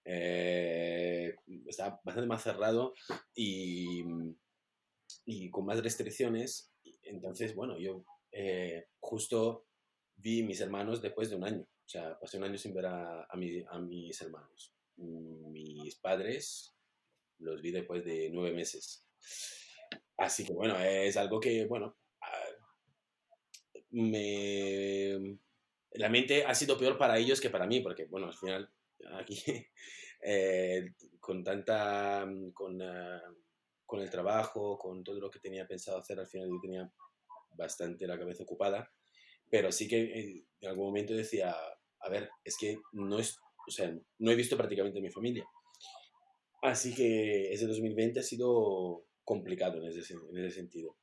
[0.05, 1.35] eh,
[1.67, 2.93] estaba bastante más cerrado
[3.35, 4.03] y,
[5.25, 6.71] y con más restricciones.
[7.03, 9.65] Entonces, bueno, yo eh, justo
[10.15, 11.61] vi mis hermanos después de un año.
[11.61, 14.73] O sea, pasé un año sin ver a, a, mi- a mis hermanos.
[14.97, 16.75] Mis padres
[17.39, 19.05] los vi después de nueve meses.
[20.17, 21.97] Así que bueno, es algo que, bueno,
[23.91, 25.37] me...
[25.93, 28.69] La mente ha sido peor para ellos que para mí, porque, bueno, al final,
[29.13, 29.41] aquí,
[30.21, 32.27] eh, con tanta...
[32.53, 33.21] Con, ah,
[33.93, 36.91] con el trabajo, con todo lo que tenía pensado hacer, al final yo tenía
[37.51, 38.91] bastante la cabeza ocupada,
[39.51, 41.55] pero sí que eh, en algún momento decía,
[41.99, 45.45] a ver, es que no es, o sea, no he visto prácticamente a mi familia.
[46.63, 50.97] Así que ese 2020 ha sido complicado en ese, en ese sentido.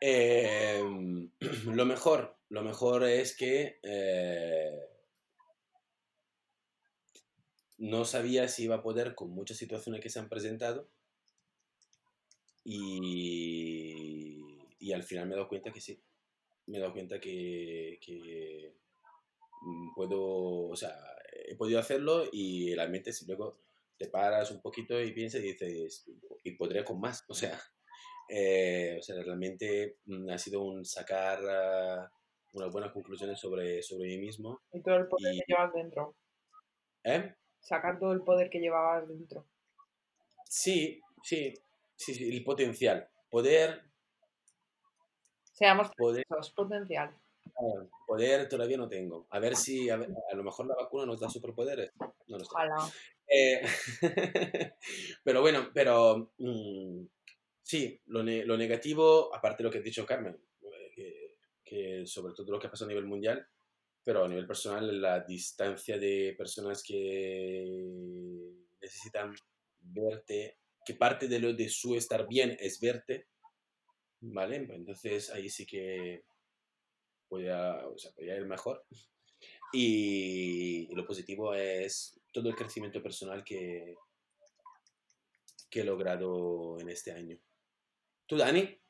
[0.00, 1.30] Em,
[1.72, 4.72] lo mejor, lo mejor es que eh,
[7.78, 10.90] no sabía si iba a poder con muchas situaciones que se han presentado
[12.68, 16.02] y, y al final me he dado cuenta que sí.
[16.66, 18.74] Me he dado cuenta que, que
[19.62, 20.94] mm, puedo, o sea,
[21.48, 23.58] he podido hacerlo y realmente si luego
[23.98, 26.06] te paras un poquito y piensas y dices,
[26.44, 27.58] y podría con más, o sea,
[28.28, 32.12] eh, o sea realmente mm, ha sido un sacar ah,
[32.54, 34.60] unas buenas conclusiones sobre, sobre mí mismo.
[34.72, 36.14] Y todo el poder Y- que llevas dentro.
[37.04, 37.34] ¿Eh?
[37.60, 39.44] Sacar todo el poder que llevabas dentro.
[40.48, 41.54] Sí, sí,
[41.96, 43.08] sí, sí, el potencial.
[43.30, 43.82] Poder,
[45.52, 47.14] Seamos poder, potencial.
[48.06, 49.26] poder todavía no tengo.
[49.30, 51.92] A ver si, a, ver- a lo mejor la vacuna nos da superpoderes.
[52.28, 52.50] No lo sé.
[52.52, 52.76] Ojalá.
[53.28, 53.62] Eh,
[55.24, 57.04] pero bueno, pero mm,
[57.62, 62.06] sí, lo, ne- lo negativo, aparte de lo que ha dicho Carmen, eh, que, que
[62.06, 63.46] sobre todo lo que pasa a nivel mundial,
[64.04, 67.64] pero a nivel personal, la distancia de personas que
[68.80, 69.34] necesitan
[69.80, 73.26] verte, que parte de lo de su estar bien es verte,
[74.20, 74.56] ¿vale?
[74.56, 76.24] Entonces ahí sí que
[77.28, 78.86] podía, o sea, podía ir mejor.
[79.72, 83.96] Y, y lo positivo es todo el crecimiento personal que,
[85.68, 87.36] que he logrado en este año.
[88.26, 88.80] ¿Tú, Dani?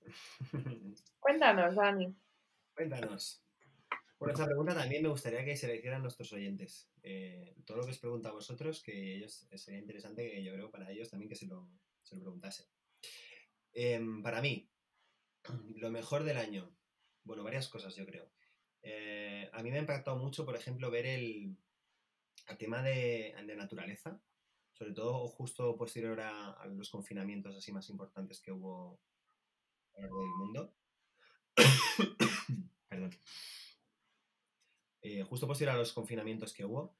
[1.20, 2.14] Cuéntanos, Dani.
[2.74, 3.42] Cuéntanos.
[4.20, 6.90] Bueno, esta pregunta también me gustaría que se la hicieran nuestros oyentes.
[7.02, 10.70] Eh, todo lo que os pregunta a vosotros, que ellos sería interesante que yo creo
[10.70, 11.70] para ellos también que se lo,
[12.02, 12.68] se lo preguntase.
[13.72, 14.68] Em, para mí,
[15.76, 16.70] lo mejor del año.
[17.24, 18.30] Bueno, varias cosas yo creo.
[18.82, 21.56] Eh, a mí me ha impactado mucho, por ejemplo, ver el,
[22.46, 24.20] el tema de, de naturaleza,
[24.74, 29.00] sobre todo justo posterior a, a los confinamientos así más importantes que hubo
[29.94, 30.74] a lo largo del mundo.
[32.90, 33.12] Perdón.
[35.02, 36.94] Eh, justo posterior a los confinamientos que hubo,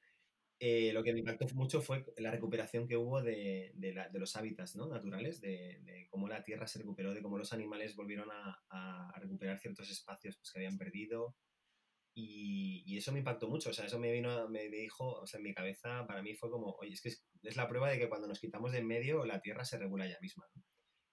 [0.63, 3.73] eh, lo que me impactó mucho fue la recuperación que hubo de,
[4.13, 4.87] los hábitats ¿no?
[4.87, 9.59] naturales, de, de cómo la tierra se recuperó, de cómo los animales volvieron a, recuperar
[9.59, 11.35] ciertos espacios pues, que habían perdido.
[12.13, 15.45] Y, eso me impactó mucho, o sea, eso me vino, me dijo, o sea, en
[15.45, 18.09] mi cabeza para mí fue como, oye, es que es, es la prueba de que
[18.09, 20.47] cuando nos quitamos de en medio, la tierra se regula ella misma.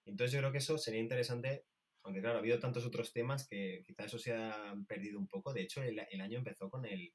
[0.05, 1.65] Entonces yo creo que eso sería interesante,
[2.09, 5.53] aunque claro, ha habido tantos otros temas que quizá eso se ha perdido un poco.
[5.53, 7.13] De hecho, el, el año empezó con el,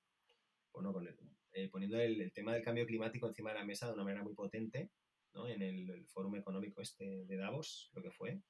[0.73, 1.17] bueno, con el,
[1.53, 4.23] eh, poniendo el, el tema del cambio climático encima de la mesa de una manera
[4.23, 4.93] muy potente,
[5.33, 5.49] ¿no?
[5.49, 8.41] En el, el fórum económico este de Davos, lo que fue,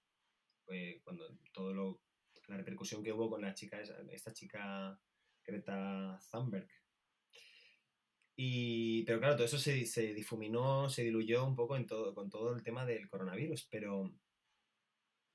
[0.66, 2.02] fue cuando todo lo,
[2.46, 3.80] la repercusión que hubo con la chica,
[4.10, 5.00] esta chica
[5.46, 6.68] Greta Thunberg.
[8.36, 12.28] Y, pero claro, todo eso se, se difuminó, se diluyó un poco en todo, con
[12.28, 14.12] todo el tema del coronavirus, pero,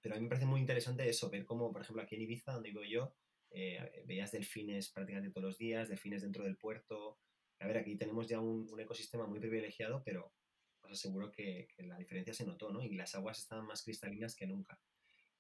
[0.02, 2.54] pero a mí me parece muy interesante eso, ver cómo, por ejemplo, aquí en Ibiza,
[2.54, 3.16] donde vivo yo,
[3.52, 7.20] eh, veías delfines prácticamente todos los días, delfines dentro del puerto.
[7.60, 10.34] A ver, aquí tenemos ya un, ecosistema muy privilegiado, pero
[10.82, 12.84] os aseguro que, la diferencia se notó, ¿no?
[12.84, 14.80] Y las aguas estaban más cristalinas que nunca.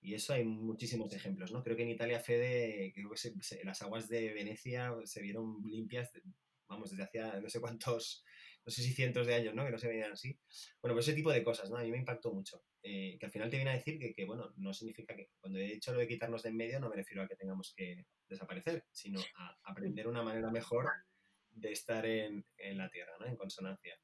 [0.02, 1.63] Y eso hay muchísimos ejemplos, ¿no?
[1.63, 6.24] Creo que en Italia, Fede, creo que las aguas de Venecia se vieron limpias, de-
[6.67, 8.24] vamos, desde hacía no sé cuántos,
[8.65, 9.65] no sé si cientos de años, ¿no?
[9.65, 10.39] Que no se veían así.
[10.82, 11.78] Bueno, pues ese tipo de cosas, ¿no?
[11.78, 12.63] A mí me impactó mucho.
[12.82, 15.60] Eh, que al final te viene a decir que, que, bueno, no significa que, cuando
[15.60, 18.06] he dicho lo de quitarnos de en medio, no me refiero a que tengamos que
[18.28, 20.89] desaparecer, sino a aprender una manera mejor
[21.50, 23.26] de estar en, en la Tierra, ¿no?
[23.26, 24.00] En consonancia.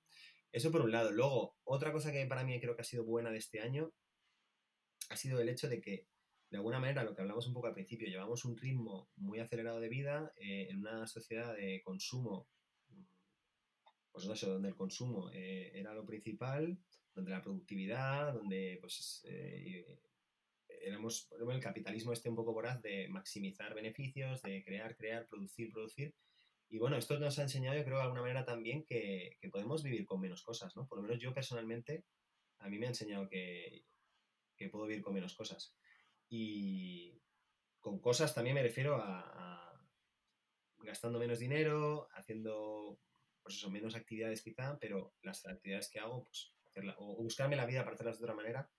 [0.52, 1.12] Eso por un lado.
[1.12, 3.94] Luego, otra cosa que para mí creo que ha sido buena de este año
[5.10, 6.08] ha sido el hecho de que,
[6.50, 9.80] de alguna manera, lo que hablamos un poco al principio, llevamos un ritmo muy acelerado
[9.80, 12.48] de vida eh, en una sociedad de consumo,
[14.12, 16.78] pues no sé, donde el consumo eh, era lo principal,
[17.15, 19.99] donde la productividad, donde pues eh,
[20.67, 26.13] éramos el capitalismo este un poco voraz de maximizar beneficios, de crear, crear, producir, producir.
[26.69, 29.84] Y bueno, esto nos ha enseñado, yo creo, de alguna manera también que, que podemos
[29.84, 30.88] vivir con menos cosas, ¿no?
[30.88, 32.06] Por lo menos yo personalmente,
[32.60, 33.85] a mí me ha enseñado que,
[34.58, 35.75] que puedo vivir con menos cosas.
[36.27, 37.21] Y
[37.79, 39.56] con cosas también me refiero a, a
[40.79, 43.00] gastando menos dinero, haciendo,
[43.44, 47.65] pues eso, menos actividades quizá, pero las actividades que hago, pues, hacerla, o buscarme la
[47.65, 48.69] vida para hacerlas de otra manera,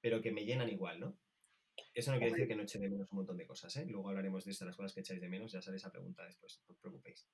[0.00, 1.18] pero que me llenan igual, ¿no?
[1.92, 3.86] Eso no quiere decir que no eche de menos un montón de cosas, ¿eh?
[3.86, 6.62] Luego hablaremos de estas, las cosas que echáis de menos, ya sale esa pregunta después,
[6.66, 7.26] no os preocupéis.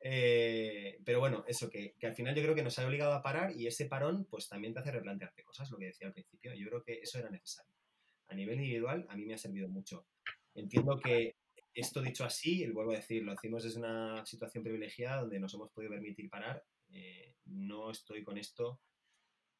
[0.00, 3.22] Eh, pero bueno, eso, que, que, al final yo creo que nos ha obligado a
[3.22, 6.54] parar y ese parón pues también te hace replantearte cosas, lo que decía al principio.
[6.54, 7.72] Yo creo que eso era necesario.
[8.28, 10.06] A nivel individual, a mí me ha servido mucho.
[10.54, 11.36] Entiendo que
[11.74, 15.70] esto dicho así, vuelvo a decir, lo hacemos desde una situación privilegiada donde nos hemos
[15.70, 16.62] podido permitir parar.
[16.94, 18.80] Eh, no estoy con esto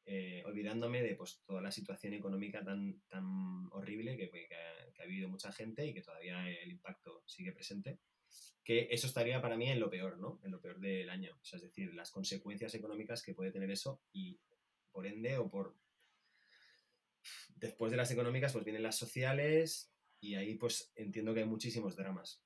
[0.07, 5.29] eh, olvidándome de pues, toda la situación económica tan, tan horrible que, ha, que, vivido
[5.29, 7.99] mucha gente y que todavía el impacto sigue presente,
[8.63, 10.39] que eso estaría para mí en lo peor, ¿no?
[10.43, 11.37] En lo peor del año.
[11.51, 14.39] Es decir, las consecuencias económicas que puede tener eso y
[14.91, 15.75] por ende o por...
[17.55, 21.95] Después de las económicas pues vienen las sociales y ahí pues entiendo que hay muchísimos
[21.95, 22.43] dramas.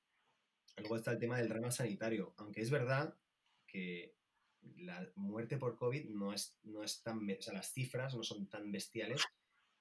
[0.78, 3.14] Luego está el tema del drama sanitario, aunque es verdad
[3.66, 4.14] que
[4.76, 8.48] la muerte por COVID no es, no es tan, o sea, las cifras no son
[8.48, 9.22] tan bestiales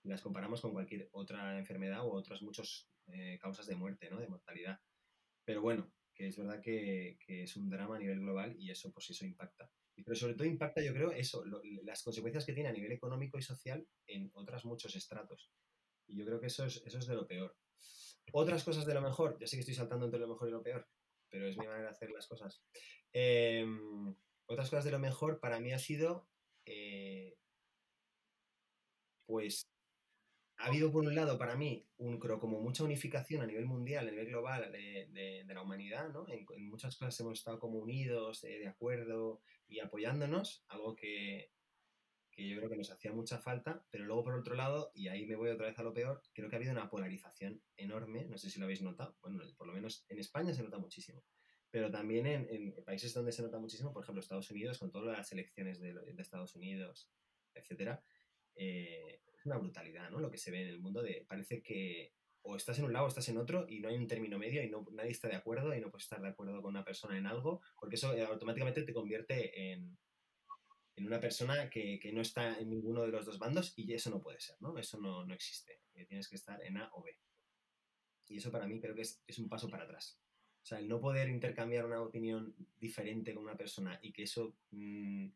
[0.03, 4.19] las comparamos con cualquier otra enfermedad u otras muchas eh, causas de muerte, ¿no?
[4.19, 4.80] De mortalidad.
[5.43, 8.91] Pero bueno, que es verdad que, que, es un drama a nivel global y eso,
[8.93, 9.71] pues eso impacta.
[9.95, 11.43] Pero sobre todo impacta, yo creo, eso,
[11.84, 15.51] las consecuencias que tiene a nivel económico y social en otros muchos estratos.
[16.07, 17.57] Y yo creo que eso es, eso es de lo peor.
[18.32, 20.63] Otras cosas de lo mejor, ya sé que estoy saltando entre lo mejor y lo
[20.63, 20.88] peor,
[21.30, 22.63] pero es mi manera de hacer las cosas.
[23.11, 23.65] Eh,
[24.50, 26.28] otras cosas de lo mejor para mí ha sido,
[26.66, 27.38] eh,
[29.28, 29.70] pues,
[30.58, 34.12] ha habido por un lado para mí un, como mucha unificación a nivel mundial, a
[34.12, 36.28] nivel global de, la humanidad, ¿no?
[36.30, 41.52] En, en, muchas cosas hemos estado como unidos, eh, de acuerdo y apoyándonos, algo que,
[42.32, 45.28] que yo creo que nos hacía mucha falta, pero luego por otro lado, y ahí
[45.28, 48.39] me voy otra vez a lo peor, creo que ha habido una polarización enorme, no
[48.39, 51.24] sé si lo habéis notado, bueno, por lo menos en España se nota muchísimo
[51.72, 55.17] pero también en, en, países donde se nota muchísimo, por ejemplo, Estados Unidos, con todas
[55.17, 57.11] las elecciones de, de Estados Unidos,
[57.53, 58.03] etcétera,
[58.55, 60.20] eh, es una brutalidad, ¿no?
[60.20, 63.05] Lo que se ve en el mundo de parece que o estás en un lado
[63.05, 65.36] o estás en otro y no hay un término medio y no, nadie está de
[65.36, 68.24] acuerdo y no puedes estar de acuerdo con una persona en algo, porque eso eh,
[68.24, 69.97] automáticamente te convierte en,
[70.95, 74.09] en una persona que, que, no está en ninguno de los dos bandos y eso
[74.09, 74.78] no puede ser, ¿no?
[74.78, 75.82] Eso no, no existe.
[76.07, 77.17] Tienes que estar en A o B.
[78.28, 80.20] Y eso para mí creo que es, es un paso para atrás.
[80.62, 84.55] O sea, el no poder intercambiar una opinión diferente con una persona y que eso
[84.72, 85.28] mmm,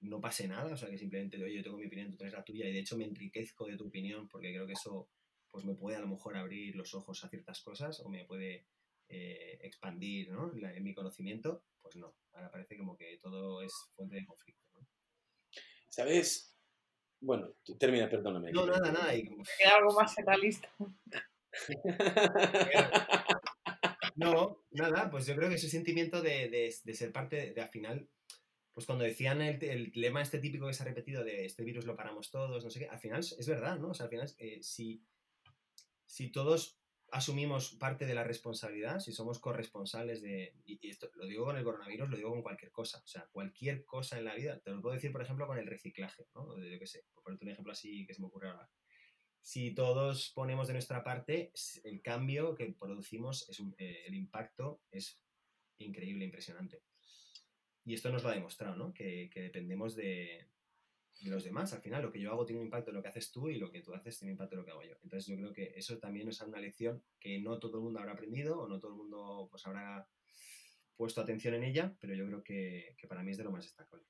[0.00, 2.44] no pase nada, o sea, que simplemente, oye, yo tengo mi opinión, tú tienes la
[2.44, 5.08] tuya y de hecho me enriquezco de tu opinión porque creo que eso
[5.50, 8.66] pues me puede a lo mejor abrir los ojos a ciertas cosas o me puede
[9.08, 10.52] eh, expandir ¿no?
[10.54, 14.66] La, en mi conocimiento, pues no, ahora parece como que todo es fuente de conflicto.
[14.74, 14.86] ¿no?
[15.88, 16.54] ¿Sabes?
[17.20, 18.52] Bueno, termina, perdóname.
[18.52, 19.14] No, nada, nada.
[19.14, 19.24] Y...
[19.24, 20.68] Queda algo más realista.
[24.16, 27.68] No, nada, pues yo creo que ese sentimiento de, de, de ser parte, de, al
[27.68, 28.08] final,
[28.72, 31.84] pues cuando decían el, el, lema este típico que se ha repetido de este virus
[31.84, 33.88] lo paramos todos, no sé qué, al final es verdad, ¿no?
[33.90, 35.04] O sea, al final, eh, si,
[36.06, 36.80] si todos
[37.12, 41.64] asumimos parte de la responsabilidad, si somos corresponsables de, y, esto lo digo con el
[41.64, 44.80] coronavirus, lo digo con cualquier cosa, o sea, cualquier cosa en la vida, te lo
[44.80, 46.56] puedo decir, por ejemplo, con el reciclaje, ¿no?
[46.58, 48.70] Yo qué sé, por ponerte un ejemplo así que se me ocurre ahora
[49.46, 51.52] si todos ponemos de nuestra parte,
[51.84, 55.22] el cambio que producimos, es eh, el impacto es
[55.78, 56.82] increíble, impresionante.
[57.84, 58.92] Y esto nos lo ha demostrado, ¿no?
[58.92, 60.48] Que, que dependemos de,
[61.20, 61.72] de, los demás.
[61.72, 63.60] Al final, lo que yo hago tiene un impacto en lo que haces tú y
[63.60, 64.96] lo que tú haces tiene un impacto en lo que hago yo.
[65.04, 68.00] Entonces, yo creo que eso también nos da una lección que no todo el mundo
[68.00, 70.08] habrá aprendido o no todo el mundo pues, habrá
[70.96, 73.62] puesto atención en ella, pero yo creo que, que para mí es de lo más
[73.62, 74.08] destacable.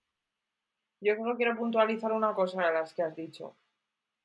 [1.02, 3.58] Yo solo quiero puntualizar una cosa de las que has dicho.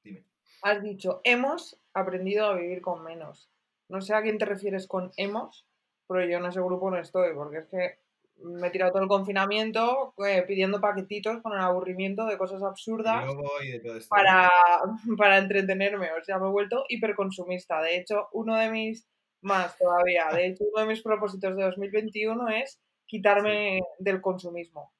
[0.01, 0.30] Dime
[0.61, 3.49] has dicho, hemos aprendido a vivir con menos.
[3.89, 5.67] No sé a quién te refieres con hemos,
[6.07, 7.99] pero yo en ese grupo no estoy, porque es que
[8.43, 13.25] me he tirado todo el confinamiento eh, pidiendo paquetitos con el aburrimiento de cosas absurdas
[13.61, 14.49] de para,
[15.17, 16.11] para entretenerme.
[16.13, 17.81] O sea, me he vuelto hiperconsumista.
[17.81, 19.07] De hecho, uno de mis,
[19.41, 24.03] más todavía, de hecho, uno de mis propósitos de 2021 es quitarme sí.
[24.03, 24.91] del consumismo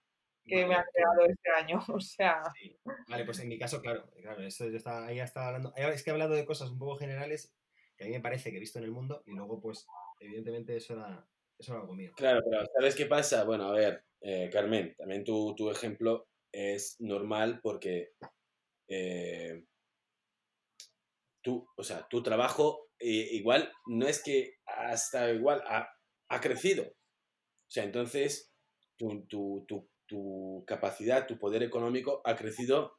[0.46, 1.80] que vale, me ha creado este año.
[1.96, 2.44] O sea.
[2.60, 2.78] Sí.
[3.08, 5.74] Vale, pues en mi caso, claro, claro, eso yo estaba, ahí estaba hablando.
[5.76, 7.54] Es que he hablado de cosas un poco generales
[7.98, 9.86] que a mí me parece que he visto en el mundo y luego, pues,
[10.20, 11.28] evidentemente, eso era,
[11.58, 12.12] eso era algo mío.
[12.16, 13.44] Claro, pero ¿sabes qué pasa?
[13.44, 18.14] Bueno, a ver, eh, Carmen, también tu, tu, ejemplo es normal porque
[18.88, 19.64] eh,
[21.42, 25.90] tú, o sea, tu trabajo eh, igual no es que hasta igual ha,
[26.30, 26.84] ha crecido.
[26.84, 28.52] O sea, entonces
[28.98, 32.98] tu, tu, tu tu capacidad, tu poder económico ha crecido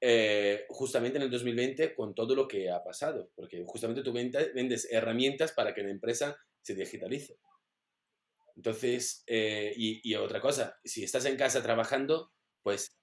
[0.00, 4.86] eh, justamente en el 2020 con todo lo que ha pasado, porque justamente tú vendes
[4.92, 7.36] herramientas para que la empresa se digitalice.
[8.54, 12.30] Entonces, eh, y, y, otra cosa, si estás en casa trabajando,
[12.62, 12.96] pues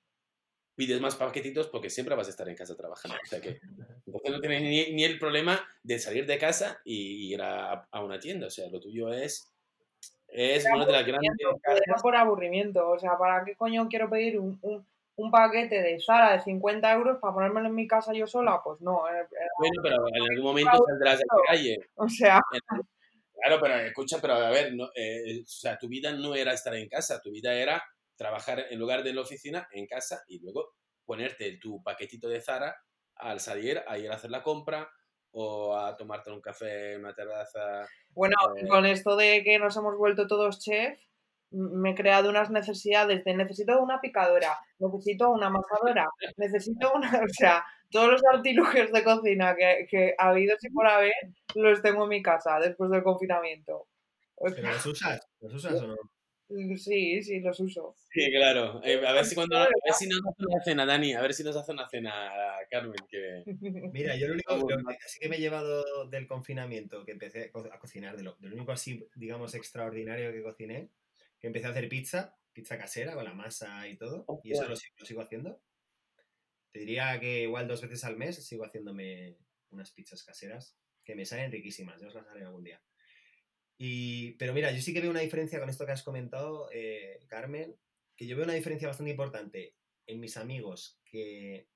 [0.76, 3.18] pides más paquetitos porque siempre vas a estar en casa trabajando.
[3.22, 3.60] O sea que
[4.06, 8.04] entonces no tienes ni, ni el problema de salir de casa y ir a, a
[8.06, 8.48] una tienda.
[8.48, 9.49] O sea, lo tuyo es
[10.32, 11.32] es una de las grandes.
[12.02, 12.90] por aburrimiento.
[12.90, 16.92] O sea, ¿para qué coño quiero pedir un, un, un, paquete de Sara de 50
[16.94, 18.62] euros para ponérmelo en mi casa yo sola?
[18.64, 19.08] Pues no.
[19.08, 19.28] Era,
[19.58, 21.78] bueno, pero en algún momento saldrás a la calle.
[21.96, 22.40] O sea.
[23.42, 26.76] Claro, pero escucha, pero a ver, no, eh, o sea, tu vida no era estar
[26.76, 27.82] en casa, tu vida era
[28.18, 30.74] trabajar en lugar de la oficina en casa y luego
[31.06, 32.76] ponerte tu paquetito de Zara
[33.16, 34.90] al salir a ir a hacer la compra
[35.32, 37.88] o a tomarte un café en una terraza.
[38.12, 41.00] Bueno, eh, con esto de que nos hemos vuelto todos chef,
[41.52, 46.08] me he creado unas necesidades de necesito una picadora, necesito una amasadora,
[46.38, 50.88] necesito una, o sea, todos los artilugios de cocina que, que ha habido y por
[50.88, 51.14] haber,
[51.56, 53.88] los tengo en mi casa después del confinamiento.
[54.36, 55.28] O ¿Pero sea, los usas?
[55.40, 55.96] ¿Los usas o no?
[56.78, 57.96] Sí, sí, los uso.
[58.12, 58.82] Sí, claro.
[58.84, 61.34] Eh, a ver si cuando, a ver si nos hace una cena, Dani, a ver
[61.34, 62.32] si nos hace una cena,
[62.70, 63.44] Carmen, que
[63.94, 67.46] Mira, yo lo único lo que sí que me he llevado del confinamiento, que empecé
[67.46, 70.90] a co- a cocinar, de lo, de lo único así, digamos, extraordinario que cociné,
[71.40, 74.76] que empecé a hacer pizza, pizza casera con la masa y todo, y eso lo,
[74.76, 75.62] sigo- lo sigo haciendo.
[76.72, 79.38] Te diría que igual dos veces al mes sigo haciéndome
[79.72, 82.82] unas pizzas caseras, que me salen riquísimas, ya os las haré algún día.
[83.82, 87.18] Y, pero mira, yo sí que veo una diferencia con esto que has comentado, eh,
[87.28, 87.80] Carmen,
[88.14, 91.70] que yo veo una diferencia bastante importante en mis amigos que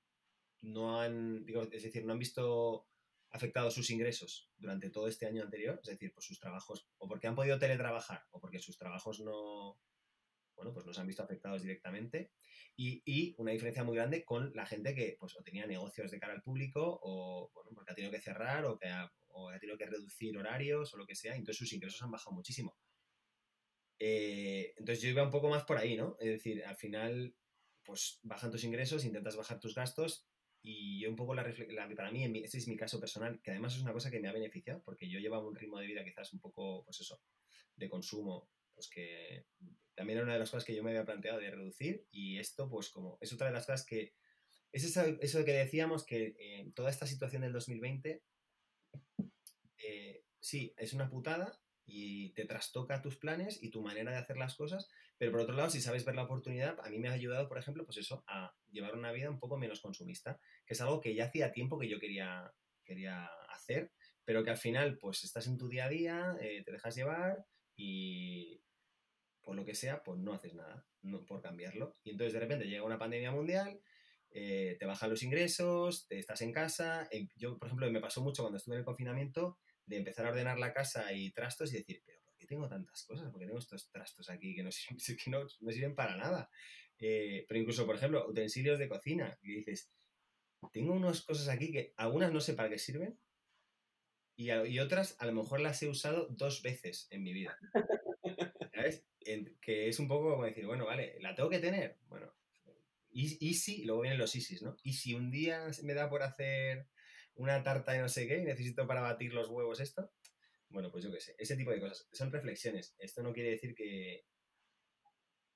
[0.60, 2.86] no han, digo, es decir, no han visto
[3.30, 7.26] afectados sus ingresos durante todo este año anterior, es decir, por sus trabajos, o porque
[7.26, 9.80] han podido teletrabajar, o porque sus trabajos no,
[10.56, 12.32] bueno, pues no se han visto afectados directamente,
[12.76, 16.20] y, y una diferencia muy grande con la gente que, pues, o tenía negocios de
[16.20, 19.58] cara al público, o, bueno, porque ha tenido que cerrar, o que ha, o ha
[19.58, 22.76] tenido que reducir horarios, o lo que sea, entonces sus ingresos han bajado muchísimo.
[23.98, 26.16] Eh, entonces yo iba un poco más por ahí, ¿no?
[26.20, 27.36] Es decir, al final,
[27.84, 30.26] pues bajan tus ingresos, intentas bajar tus gastos
[30.62, 33.50] y yo un poco la, la- para mí, mi- este es mi caso personal, que
[33.52, 36.04] además es una cosa que me ha beneficiado, porque yo llevaba un ritmo de vida
[36.04, 37.22] quizás un poco, pues eso,
[37.76, 39.46] de consumo, pues que
[39.94, 42.68] también era una de las cosas que yo me había planteado de reducir y esto
[42.68, 44.14] pues como es otra de las cosas que,
[44.72, 48.22] es eso, eso que decíamos que en toda esta situación del 2020,
[49.78, 54.36] eh, sí, es una putada y te trastoca tus planes y tu manera de hacer
[54.36, 54.88] las cosas,
[55.18, 57.58] pero por otro lado, si sabes ver la oportunidad, a mí me ha ayudado, por
[57.58, 61.14] ejemplo, pues eso, a llevar una vida un poco menos consumista, que es algo que
[61.14, 62.52] ya hacía tiempo que yo quería,
[62.84, 63.92] quería hacer,
[64.24, 67.44] pero que al final, pues estás en tu día a día, eh, te dejas llevar
[67.76, 68.62] y
[69.42, 70.86] por lo que sea, pues no haces nada
[71.26, 71.96] por cambiarlo.
[72.02, 73.78] Y entonces de repente llega una pandemia mundial,
[74.34, 77.08] eh, te bajan los ingresos, te estás en casa.
[77.12, 80.30] em- Yo, por ejemplo, me pasó mucho cuando estuve en el confinamiento de empezar a
[80.30, 83.30] ordenar la casa y trastos y decir, pero ¿por qué tengo tantas cosas?
[83.30, 86.50] ¿Por qué tengo estos trastos aquí que no sirven, que no, no sirven para nada?
[86.98, 89.90] Eh, pero incluso, por ejemplo, utensilios de cocina, y dices,
[90.72, 93.18] tengo unas cosas aquí que algunas no sé para qué sirven
[94.36, 97.56] y, a- y otras a lo mejor las he usado dos veces en mi vida.
[98.74, 99.04] ¿Sabes?
[99.20, 101.98] En- que es un poco como decir, bueno, vale, ¿la tengo que tener?
[102.08, 102.32] Bueno,
[103.14, 104.76] y, y si, luego vienen los ISIS, ¿no?
[104.82, 106.88] Y si un día me da por hacer
[107.36, 110.12] una tarta de no sé qué y necesito para batir los huevos esto,
[110.68, 112.08] bueno, pues yo qué sé, ese tipo de cosas.
[112.12, 112.94] Son reflexiones.
[112.98, 114.26] Esto no quiere decir que,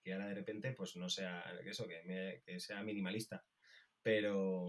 [0.02, 3.44] que ahora de repente pues no sea que eso, que, me- que sea minimalista.
[4.02, 4.68] Pero,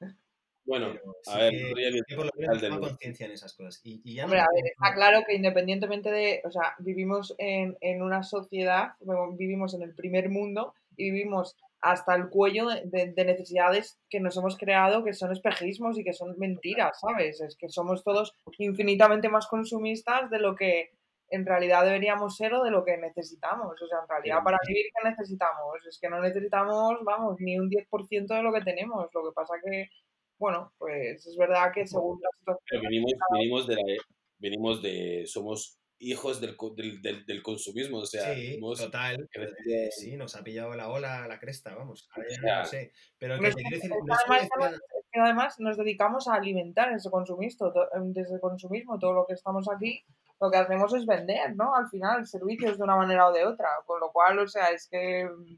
[0.64, 3.24] Bueno, pero sí a ver, que, podría que por lo al menos del- toma conciencia
[3.26, 3.80] en esas cosas.
[3.84, 7.34] Y, y ya no Hombre, a ver, está claro que independientemente de, o sea, vivimos
[7.38, 8.90] en, en una sociedad,
[9.38, 14.20] vivimos en el primer mundo y vivimos hasta el cuello de, de- de necesidades que
[14.20, 17.40] nos hemos creado que son espejismos y que son mentiras, ¿sabes?
[17.40, 20.90] Es que somos todos infinitamente más consumistas de lo que
[21.30, 23.80] en realidad deberíamos ser o de lo que necesitamos.
[23.80, 25.76] O sea, en realidad para vivir, ¿qué necesitamos?
[25.86, 29.08] Es que no necesitamos, vamos, ni un 10% de lo que tenemos.
[29.14, 29.88] Lo que pasa que,
[30.38, 32.64] bueno, pues es verdad que según la situación...
[32.70, 33.82] Pero venimos, venimos de la,
[34.38, 39.28] venimos de, somos hijos del, co- del, del, del consumismo, o sea, Sí, hemos total.
[39.68, 42.08] eh, sí, nos ha pillado la ola, la cresta, vamos.
[42.12, 42.92] Ahora ya no lo sé.
[43.18, 44.80] Pero que te decir, no es además,
[45.12, 49.68] además nos dedicamos a alimentar ese consumismo, em, desde el consumismo, todo lo que estamos
[49.68, 50.04] aquí,
[50.40, 51.74] lo que hacemos es vender, ¿no?
[51.74, 54.86] Al final, servicios de una manera o de otra, con lo cual, o sea, es
[54.88, 55.56] que mm,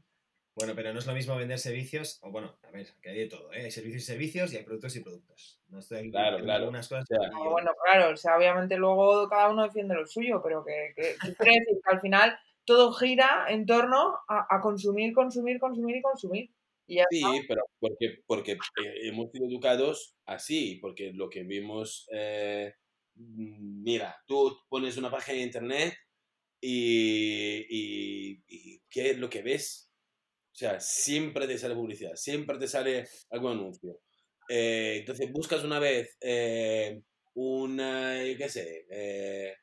[0.55, 3.27] Bueno, pero no es lo mismo vender servicios, o bueno, a ver, que hay de
[3.27, 3.63] todo, ¿eh?
[3.63, 5.61] Hay servicios y servicios y hay productos y productos.
[5.69, 6.67] No estoy aquí Claro, claro.
[6.67, 9.95] unas cosas O sea, y No, bueno, claro, o sea, obviamente luego cada uno defiende
[9.95, 14.45] lo suyo, pero que, que, quiere decir que al final todo gira en torno a,
[14.49, 16.51] a consumir, consumir, consumir y consumir.
[16.85, 17.29] Y ya Sí, está.
[17.47, 22.73] pero porque, porque eh, hemos sido educados así, porque lo que vimos, eh,
[23.15, 25.93] mm, mira, tú pones una página de internet
[26.59, 29.90] y, y, y ¿qué es lo que ves?
[30.61, 33.99] O sea, siempre te sale publicidad, siempre te sale algún anuncio.
[34.47, 37.01] Eh, entonces buscas una vez eh,
[37.33, 39.55] una, qué sé, eh,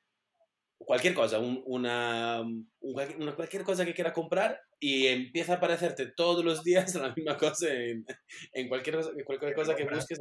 [0.78, 2.42] cualquier cosa, un- una,
[2.80, 7.36] una- cualquier cosa que quieras comprar y empieza a aparecerte todos los días la misma
[7.36, 8.04] cosa en,
[8.52, 10.18] en cualquier, cualquier cosa que busques.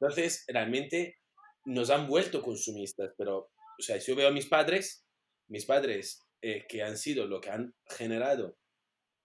[0.00, 1.18] Entonces, realmente
[1.64, 5.06] nos han vuelto consumistas, pero, o sea, si yo veo a mis padres,
[5.48, 8.58] mis padres eh, que han sido lo que han generado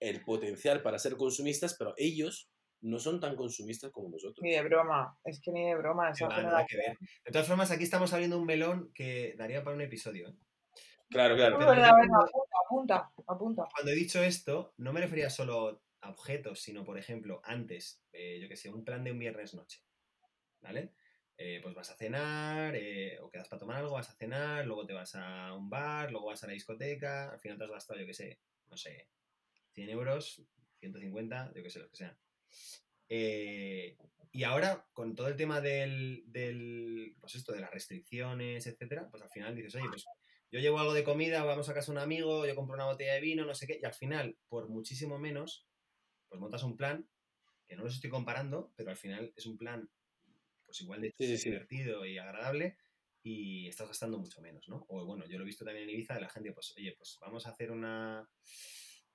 [0.00, 4.42] el potencial para ser consumistas, pero ellos no son tan consumistas como nosotros.
[4.42, 6.10] Ni de broma, es que ni de broma.
[6.10, 6.96] Esa No, nada que ver.
[7.24, 10.28] De todas formas, aquí estamos abriendo un melón que daría para un episodio.
[10.28, 10.34] ¿eh?
[11.10, 11.58] Claro, claro.
[11.58, 12.30] Pero apunta,
[12.66, 13.68] apunta, apunta.
[13.74, 18.38] Cuando he dicho esto, no me refería solo a objetos, sino, por ejemplo, antes, eh,
[18.40, 19.80] yo que sé, un plan de un viernes noche.
[20.60, 20.92] ¿Vale?
[21.40, 24.84] Eh, pues vas a cenar, eh, o quedas para tomar algo, vas a cenar, luego
[24.84, 28.00] te vas a un bar, luego vas a la discoteca, al final te has gastado,
[28.00, 29.08] yo que sé, no sé,
[29.78, 30.42] 100 euros,
[30.80, 32.18] 150, yo que sé, lo que sea.
[33.08, 33.96] Eh,
[34.32, 39.22] y ahora, con todo el tema del, del, pues esto, de las restricciones, etcétera, pues
[39.22, 40.04] al final dices, oye, pues
[40.50, 43.14] yo llevo algo de comida, vamos a casa de un amigo, yo compro una botella
[43.14, 45.68] de vino, no sé qué, y al final, por muchísimo menos,
[46.28, 47.08] pues montas un plan,
[47.68, 49.88] que no los estoy comparando, pero al final es un plan,
[50.66, 51.50] pues igual de sí.
[51.50, 52.76] divertido y agradable,
[53.22, 54.84] y estás gastando mucho menos, ¿no?
[54.88, 57.16] O bueno, yo lo he visto también en Ibiza, de la gente, pues, oye, pues
[57.20, 58.28] vamos a hacer una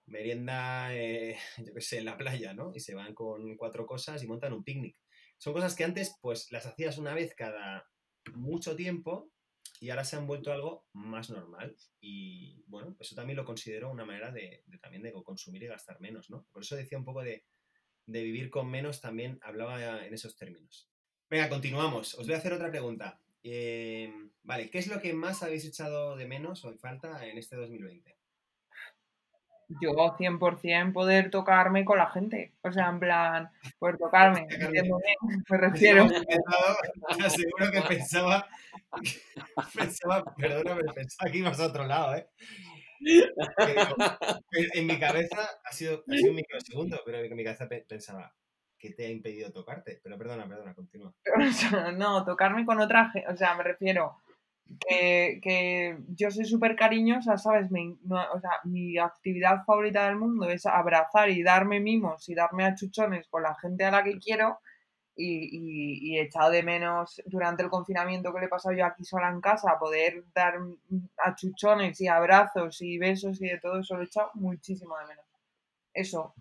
[0.06, 2.72] merienda, eh, yo qué sé, en la playa, ¿no?
[2.74, 4.98] Y se van con cuatro cosas y montan un picnic.
[5.38, 7.90] Son cosas que antes, pues, las hacías una vez cada
[8.34, 9.30] mucho tiempo
[9.80, 11.76] y ahora se han vuelto algo más normal.
[12.00, 16.00] Y bueno, eso también lo considero una manera de, de también de consumir y gastar
[16.00, 16.46] menos, ¿no?
[16.52, 17.44] Por eso decía un poco de,
[18.06, 20.90] de vivir con menos, también hablaba en esos términos.
[21.30, 22.16] Venga, continuamos.
[22.16, 23.20] Os voy a hacer otra pregunta.
[23.44, 24.12] Eh,
[24.44, 27.56] vale, ¿qué es lo que más habéis echado de menos o en falta en este
[27.56, 28.18] 2020?
[29.82, 32.54] Yo 100% poder tocarme con la gente.
[32.62, 33.50] O sea, en plan,
[33.80, 34.48] poder tocarme.
[35.50, 36.08] Me refiero.
[36.10, 38.48] Te aseguro que pensaba,
[39.76, 42.28] pensaba, perdona, pero pensaba que ibas a otro lado, ¿eh?
[44.52, 47.86] Que en mi cabeza ha sido, ha sido un microsegundo, pero en mi cabeza pe-
[47.88, 48.34] pensaba,
[48.78, 50.00] ¿qué te ha impedido tocarte?
[50.04, 51.14] Pero perdona, perdona, continúa.
[51.98, 53.30] No, tocarme con otra gente.
[53.30, 54.18] O sea, me refiero
[54.80, 57.70] que, yo soy súper cariñosa, ¿sabes?
[57.72, 63.56] Mi actividad favorita del mundo es abrazar y darme mimos y darme achuchones con la
[63.56, 64.60] gente a la que quiero.
[65.16, 69.30] Y, he echado de menos durante el confinamiento que le he pasado yo aquí sola
[69.30, 70.56] en casa, poder dar
[71.18, 75.26] achuchones y abrazos y besos y de todo eso lo he echado muchísimo de menos.
[75.94, 76.34] Eso,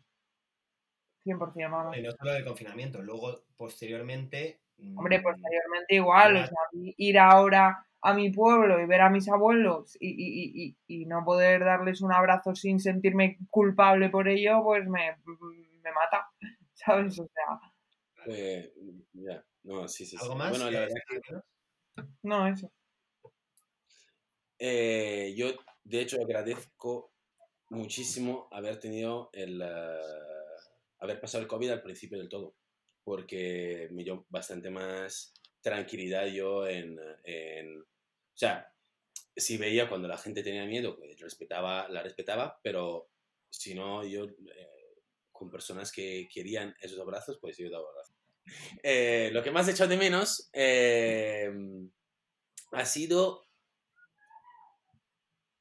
[1.27, 1.97] 100%, vamos.
[1.97, 4.62] Y no solo del confinamiento, luego posteriormente.
[4.95, 6.57] Hombre, mm, posteriormente igual, o sea,
[6.97, 11.07] ir ahora a mi pueblo y ver a mis abuelos y, y- y- y- y
[11.07, 15.17] no poder darles un abrazo sin sentirme culpable por ello, pues me,
[15.83, 16.29] me mata,
[16.75, 17.19] ¿sabes?
[17.21, 17.61] O sea,
[18.27, 18.73] Eh,
[19.15, 20.25] ya, no, sí, sí, sí.
[20.25, 20.51] ¿Algo más?
[20.51, 21.21] Bueno, la verdad que
[22.23, 22.71] no, eso.
[24.59, 25.49] eh, yo,
[25.85, 27.13] de hecho, agradezco
[27.71, 29.61] muchísimo haber tenido el...
[29.63, 30.01] eh,
[31.01, 32.55] haber pasado el COVID al principio del todo,
[33.05, 36.99] porque me dio bastante más tranquilidad yo en...
[37.25, 38.73] en o sea,
[39.37, 43.11] si veía cuando la gente tenía miedo, pues respetaba, la respetaba, pero
[43.51, 48.17] si no, yo eh, con personas que querían esos abrazos, pues yo daba abrazos.
[48.83, 51.51] Eh, lo que más he echado de menos eh,
[52.73, 53.47] ha sido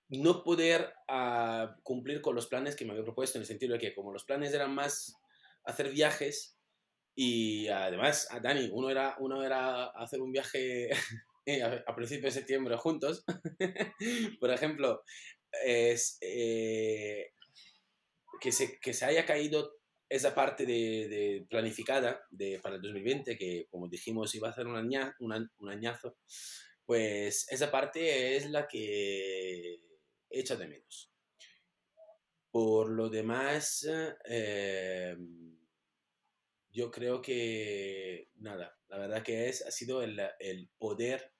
[0.10, 3.80] no poder ah, cumplir con los planes que me había propuesto, en el sentido de
[3.80, 5.16] que como los planes eran más
[5.64, 6.58] hacer viajes
[7.16, 10.90] y además, a Dani, uno era, uno era hacer un viaje
[11.46, 13.24] eh, a, principios de septiembre juntos,
[14.40, 15.04] por ejemplo,
[15.64, 17.34] es, eh,
[18.40, 23.38] que, se, que se haya caído esa parte de, de planificada de, para el 2020,
[23.38, 26.18] que como dijimos iba a ser un, aña, un, un añazo,
[26.86, 29.80] pues esa parte es la que
[30.30, 31.10] echa de menos.
[32.52, 33.88] Por lo demás,
[34.26, 35.16] eh,
[36.72, 41.34] yo creo que nada, la verdad que es, ha sido el, el poder,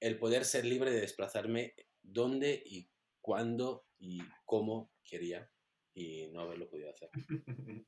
[0.00, 2.88] el poder ser libre de desplazarme donde y
[3.20, 5.50] cuándo y cómo quería
[5.94, 7.10] y no haberlo podido hacer.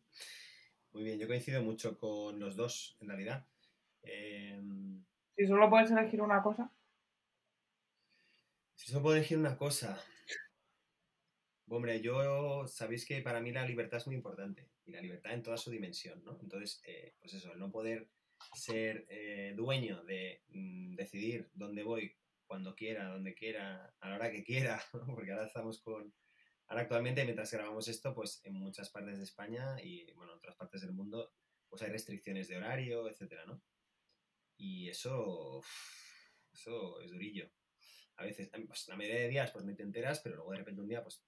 [0.92, 3.46] Muy bien, yo coincido mucho con los dos, en realidad.
[4.02, 5.04] Em,
[5.36, 6.70] Si solo puedes elegir una cosa,
[8.76, 10.02] Si solo puedo elegir una cosa.
[11.70, 15.42] Hombre, yo sabéis que para mí la libertad es muy importante y la libertad en
[15.42, 16.38] toda su dimensión, ¿no?
[16.40, 18.08] Entonces, eh, pues eso, el no poder
[18.54, 22.16] ser eh, dueño de mm, decidir dónde voy,
[22.46, 25.14] cuando quiera, donde quiera, a la hora que quiera, ¿no?
[25.14, 26.14] porque ahora estamos con...
[26.68, 30.56] Ahora actualmente, mientras grabamos esto, pues en muchas partes de España y, bueno, en otras
[30.56, 31.32] partes del mundo,
[31.68, 33.62] pues hay restricciones de horario, etcétera, ¿no?
[34.56, 35.62] Y eso,
[36.52, 37.50] eso es durillo
[38.18, 40.80] a veces, pues, la mayoría de días, pues no te enteras, pero luego de repente
[40.80, 41.24] un día, pues,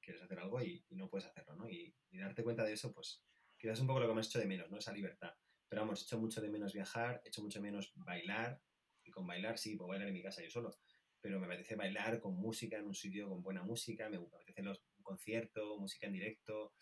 [0.00, 1.68] quieres hacer algo y, no puedes hacerlo, ¿no?
[1.68, 3.22] Y, darte cuenta de eso, pues,
[3.56, 4.78] quizás es un poco lo que me has hecho de menos, ¿no?
[4.78, 5.34] Esa libertad.
[5.68, 8.62] Pero vamos, echo mucho de menos viajar, echo mucho de menos bailar,
[9.04, 10.78] y con bailar sí, puedo bailar en mi casa yo solo,
[11.20, 14.82] pero me apetece bailar con música, en un sitio con buena música, me apetece los,
[15.08, 16.74] concierto, música en directo,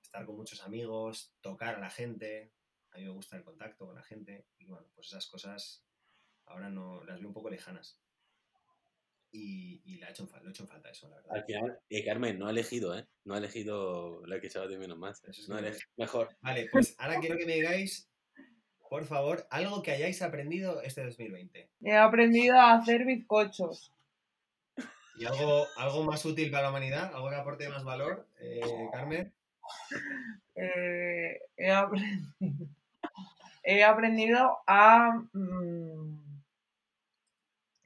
[0.00, 2.52] estar con muchos amigos, tocar a la gente.
[2.92, 4.46] A mí me gusta el contacto con la gente.
[4.58, 5.84] Y bueno, pues esas cosas
[6.46, 8.00] ahora no las veo un poco lejanas.
[9.34, 11.34] Y, y la he hecho, lo he hecho en falta eso, la verdad.
[11.36, 13.06] Al final, eh, Carmen no ha elegido, ¿eh?
[13.24, 15.22] No ha elegido la que echaba de menos más.
[15.24, 16.36] Eso es No elegido- Mejor.
[16.42, 18.10] Vale, pues ahora quiero que me digáis,
[18.90, 21.70] por favor, algo que hayáis aprendido este 2020.
[21.82, 23.90] He aprendido a hacer bizcochos.
[25.16, 28.60] Y algo, algo más útil para la humanidad, algo que aporte más valor, eh,
[28.92, 29.32] Carmen.
[30.56, 32.26] Eh, he, aprendido,
[33.62, 35.22] he aprendido a...
[35.32, 36.21] mm,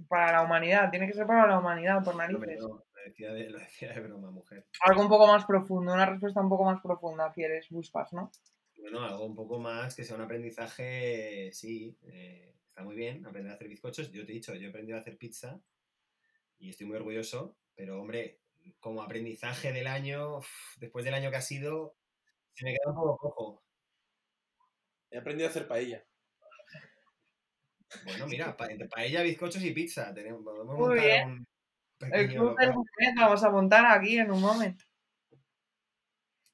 [0.08, 2.60] para la humanidad, tiene que ser para la humanidad, por narices.
[2.60, 4.66] no, lo, decía de, lo decía de broma, mujer.
[4.82, 8.30] Algo un poco más profundo, una respuesta un poco más profunda quieres, buscas, ¿no?
[8.78, 13.52] Bueno, algo un poco más que sea un aprendizaje, sí, eh, está muy bien aprender
[13.52, 14.12] a hacer bizcochos.
[14.12, 15.60] Yo te he dicho, yo he aprendido a hacer pizza
[16.58, 18.40] y estoy muy orgulloso, pero hombre,
[18.80, 20.40] como aprendizaje del año,
[20.78, 21.96] después del año que ha sido,
[22.54, 23.62] se me queda un poco cojo.
[25.10, 26.04] He aprendido a hacer paella.
[28.04, 30.12] Bueno, mira, pa- entre paella, bizcochos y pizza.
[30.12, 31.28] Tenemos, podemos Muy montar bien.
[31.28, 31.46] un
[32.12, 32.56] El club
[33.16, 34.84] vamos a montar aquí en un momento.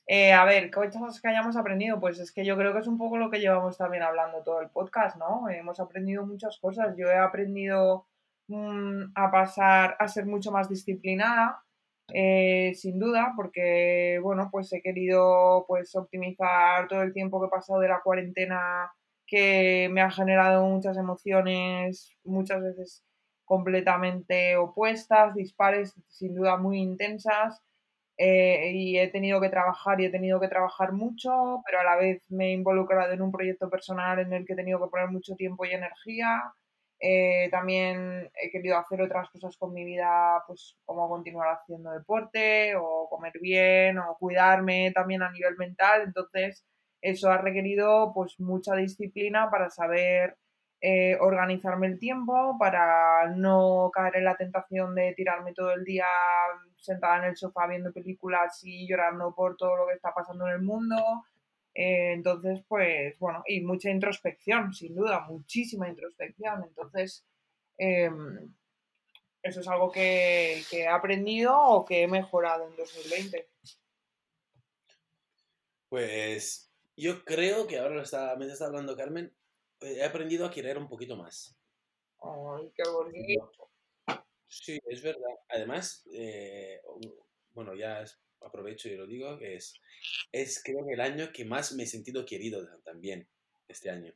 [0.07, 2.99] Eh, a ver, cosas que hayamos aprendido, pues es que yo creo que es un
[2.99, 5.49] poco lo que llevamos también hablando todo el podcast, ¿no?
[5.49, 6.95] Hemos aprendido muchas cosas.
[6.97, 8.07] Yo he aprendido
[8.49, 11.63] mm, a pasar a ser mucho más disciplinada,
[12.13, 17.51] eh, sin duda, porque, bueno, pues he querido pues optimizar todo el tiempo que he
[17.51, 18.93] pasado de la cuarentena
[19.33, 23.05] que me ha generado muchas emociones, muchas veces
[23.47, 27.61] completamente opuestas, dispares, sin duda muy intensas.
[28.19, 31.97] eh, y he tenido que trabajar y he tenido que trabajar mucho, pero a la
[31.97, 35.09] vez me he involucrado en un proyecto personal en el que he tenido que poner
[35.11, 36.43] mucho tiempo y energía.
[37.01, 42.75] Eh, también he querido hacer otras cosas con mi vida, pues como continuar haciendo deporte
[42.77, 46.03] o comer bien o cuidarme también a nivel mental.
[46.07, 46.65] Entonces,
[47.03, 50.37] eso ha requerido pues mucha disciplina para saber
[50.81, 56.07] eh, organizarme el tiempo, para no caer en la tentación de tirarme todo el día
[56.77, 60.55] sentada en el sofá viendo películas y llorando por todo lo que está pasando en
[60.55, 60.97] el mundo.
[61.75, 66.65] Eh, entonces, pues bueno, y mucha introspección, sin duda, muchísima introspección.
[66.65, 67.25] Entonces,
[67.79, 68.11] eh,
[69.43, 73.49] eso es algo que, que he aprendido o que he mejorado en 2020.
[75.89, 79.33] Pues yo creo que ahora lo está, me está hablando Carmen.
[79.81, 81.57] eh, He aprendido a querer un poquito más.
[82.21, 83.71] Ay, qué bonito.
[84.49, 85.35] Sí, es verdad.
[85.49, 86.81] Además, eh,
[87.55, 88.05] bueno, ya
[88.41, 89.75] aprovecho y lo digo, que es,
[90.31, 93.29] es creo que el año que más me he sentido querido también,
[93.69, 94.13] este año.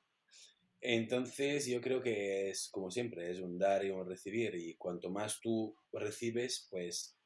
[0.81, 5.11] Entonces, yo creo que es, como siempre, es un dar y un recibir, y cuanto
[5.11, 7.16] más tú recibes, pues,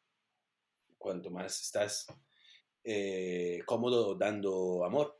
[0.98, 2.07] cuanto más estás
[2.84, 5.19] eh, cómodo dando amor.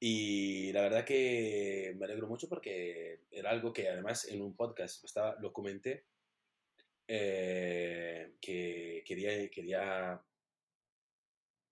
[0.00, 5.04] Y la verdad que me alegro mucho porque era algo que además en un podcast
[5.04, 6.06] estaba, lo comenté,
[7.06, 10.22] eh, que quería, quería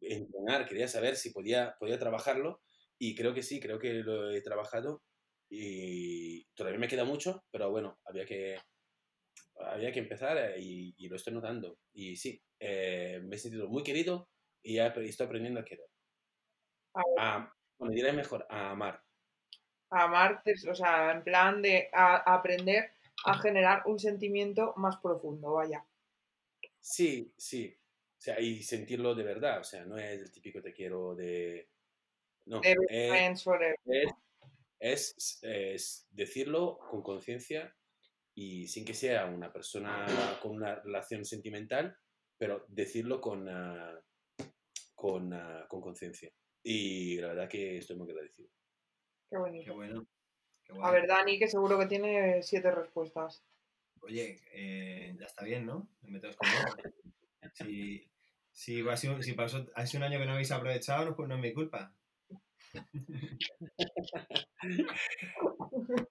[0.00, 2.60] entrenar, quería saber si podía, podía trabajarlo
[2.98, 5.02] y creo que sí, creo que lo he trabajado
[5.48, 8.58] y todavía me queda mucho, pero bueno, había que,
[9.56, 11.78] había que empezar eh, y, y lo estoy notando.
[11.92, 14.28] Y sí, eh, me he sentido muy querido
[14.62, 15.86] y estoy aprendiendo a querer.
[16.94, 19.02] A ver, A, bueno, diré mejor, a amar.
[19.90, 22.90] a amarte, o sea, en plan de a- a aprender
[23.26, 25.84] a generar un sentimiento más profundo, vaya.
[26.80, 27.74] Sí, sí.
[28.18, 29.60] O sea, y sentirlo de verdad.
[29.60, 31.68] O sea, no es el típico te quiero de...
[32.46, 33.32] No, De es,
[34.80, 37.76] es, es, es decirlo con conciencia
[38.34, 40.06] y sin que sea una persona
[40.42, 41.98] con una relación sentimental,
[42.38, 43.48] pero decirlo con,
[44.94, 46.30] con, ah, con conciencia.
[46.62, 48.48] Y la verdad que estoy muy agradecido.
[48.48, 48.54] Qué
[49.30, 49.74] Qué bonito.
[49.74, 50.06] bueno.
[50.64, 50.92] Qué A guay.
[50.92, 53.42] ver, Dani, que seguro que tiene siete respuestas.
[54.00, 55.88] Oye, eh, ya está bien, ¿no?
[56.02, 56.58] Me tengas conmigo.
[57.54, 58.04] Si,
[58.52, 61.28] si, ha sido, si pasó, ha sido un año que no habéis aprovechado, no, es-
[61.28, 61.94] no es mi culpa.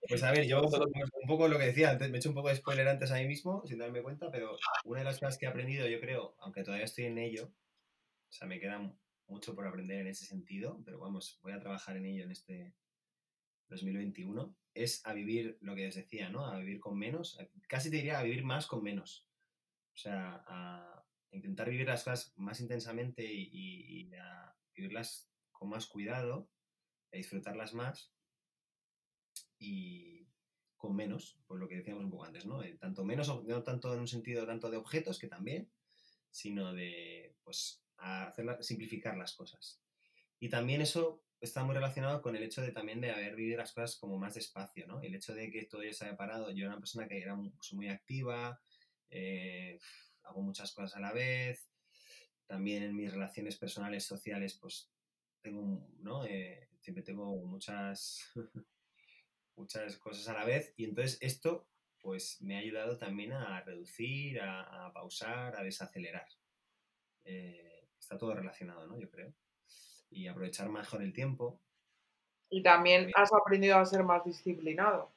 [0.09, 2.47] Pues a ver, yo un poco lo que decía antes, me he hecho un poco
[2.49, 5.45] de spoiler antes a mí mismo, sin darme cuenta, pero una de las cosas que
[5.45, 8.79] he aprendido, yo creo, aunque todavía estoy en ello, o sea, me queda
[9.27, 12.73] mucho por aprender en ese sentido, pero vamos, voy a trabajar en ello en este
[13.69, 16.45] 2021, es a vivir lo que os decía, ¿no?
[16.45, 19.27] A vivir con menos, casi te diría a vivir más con menos.
[19.93, 26.49] O sea, a intentar vivir las cosas más intensamente y, a vivirlas con más cuidado,
[27.11, 28.13] a disfrutarlas más
[29.57, 30.27] y
[30.77, 32.61] con menos, pues lo que decíamos un poco antes, ¿no?
[32.61, 35.71] Eh, Tanto menos, no tanto en un sentido tanto de objetos, que también,
[36.29, 39.81] sino de, pues, a simplificar las cosas.
[40.39, 43.71] Y también eso está muy relacionado con el hecho de también de haber vivido las
[43.71, 45.01] cosas como más despacio, ¿no?
[45.01, 46.51] El hecho de que todo ya se haya parado.
[46.51, 48.59] Yo era una persona que era muy, muy activa,
[49.09, 49.79] eh,
[50.23, 51.69] hago muchas cosas a la vez.
[52.45, 54.91] También en mis relaciones personales, sociales, pues
[55.41, 56.25] tengo, ¿no?
[56.25, 58.31] Eh, siempre tengo muchas,
[59.55, 60.73] muchas cosas a la vez.
[60.77, 61.67] Y entonces esto,
[62.01, 66.27] pues me ha ayudado también a reducir, a, pausar, a desacelerar.
[67.25, 67.66] Eh,
[68.07, 68.97] está todo relacionado, ¿no?
[68.97, 69.33] Yo creo
[70.09, 71.59] y aprovechar mejor el tiempo.
[72.49, 75.13] Y también has aprendido a ser más disciplinado.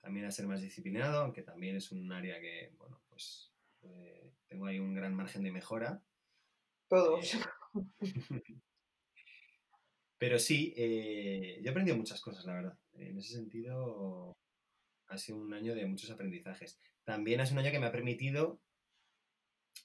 [0.00, 3.52] También a ser más disciplinado, aunque también es un área que, bueno, pues
[3.82, 6.02] eh, tengo ahí un gran margen de mejora.
[6.88, 7.34] Todos.
[7.34, 7.38] Eh,
[10.18, 12.78] pero sí, eh, yo he aprendido muchas cosas, la verdad.
[12.92, 14.36] En ese sentido,
[15.06, 16.78] ha sido un año de muchos aprendizajes.
[17.04, 18.60] También ha sido un año que me ha permitido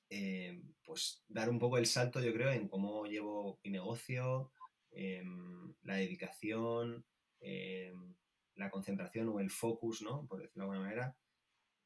[0.10, 4.52] eh, pues dar un poco el salto, yo creo, en cómo llevo mi negocio,
[4.92, 7.06] em, la dedicación,
[7.42, 8.16] em,
[8.56, 10.26] la concentración o el focus, ¿no?
[10.28, 11.18] Por decirlo de alguna manera,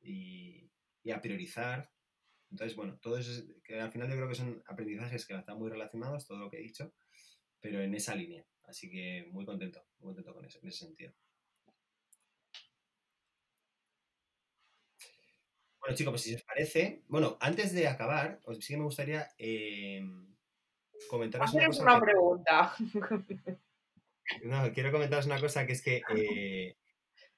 [0.02, 0.70] y,
[1.12, 1.92] a priorizar.
[2.52, 5.70] Entonces, bueno, todo eso, que al final yo creo que son aprendizajes que están muy
[5.70, 6.94] relacionados, todo lo que he dicho,
[7.60, 8.46] pero en esa línea.
[8.64, 11.14] Así que muy contento, muy contento con eso, en ese sentido.
[15.92, 20.02] Bueno, chicos, pues si os parece, bueno, antes de acabar, sí que me gustaría eh,
[21.10, 21.84] comentaros una cosa.
[21.84, 22.76] una pregunta.
[24.46, 26.78] No, quiero comentaros una cosa que es que eh,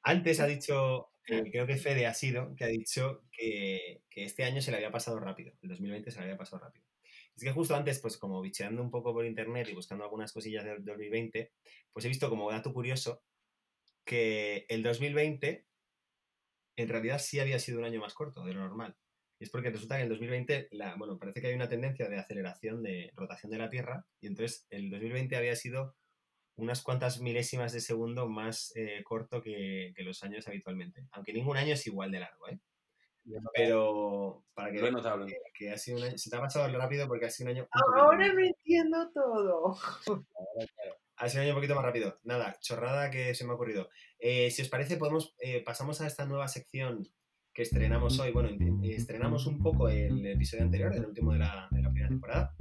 [0.04, 4.62] antes ha dicho, eh, creo que Fede ha sido, que ha dicho que, este año
[4.62, 6.86] se le había pasado rápido, el 2020 se le había pasado rápido.
[7.36, 10.64] Es que justo antes, pues como bicheando un poco por internet y buscando algunas cosillas
[10.64, 11.52] del 2020,
[11.92, 13.24] pues he visto como dato curioso
[14.06, 15.66] que el 2020
[16.76, 18.96] en realidad sí había sido un año más corto de lo normal.
[19.40, 22.18] Y es porque resulta que en 2020, la, bueno, parece que hay una tendencia de
[22.18, 25.96] aceleración de rotación de la Tierra, y entonces el 2020 había sido
[26.56, 31.08] unas cuantas milésimas de segundo más eh, corto que, los años habitualmente.
[31.12, 32.60] Aunque ningún año es igual de largo, ¿eh?
[33.56, 37.26] Pero para que, que, que, ha sido un año, se te ha pasado rápido porque
[37.26, 37.68] ha sido un año.
[37.72, 39.78] Ahora me entiendo todo.
[41.24, 42.20] Ha sido un año un poquito más rápido.
[42.26, 43.88] Nada, chorrada que se me ha ocurrido.
[44.20, 47.08] Eh, si os parece, podemos eh, pasamos a esta nueva sección
[47.54, 48.34] que estrenamos hoy.
[48.34, 48.50] Bueno,
[48.84, 52.54] estrenamos un poco el episodio anterior, el último de la, primera temporada,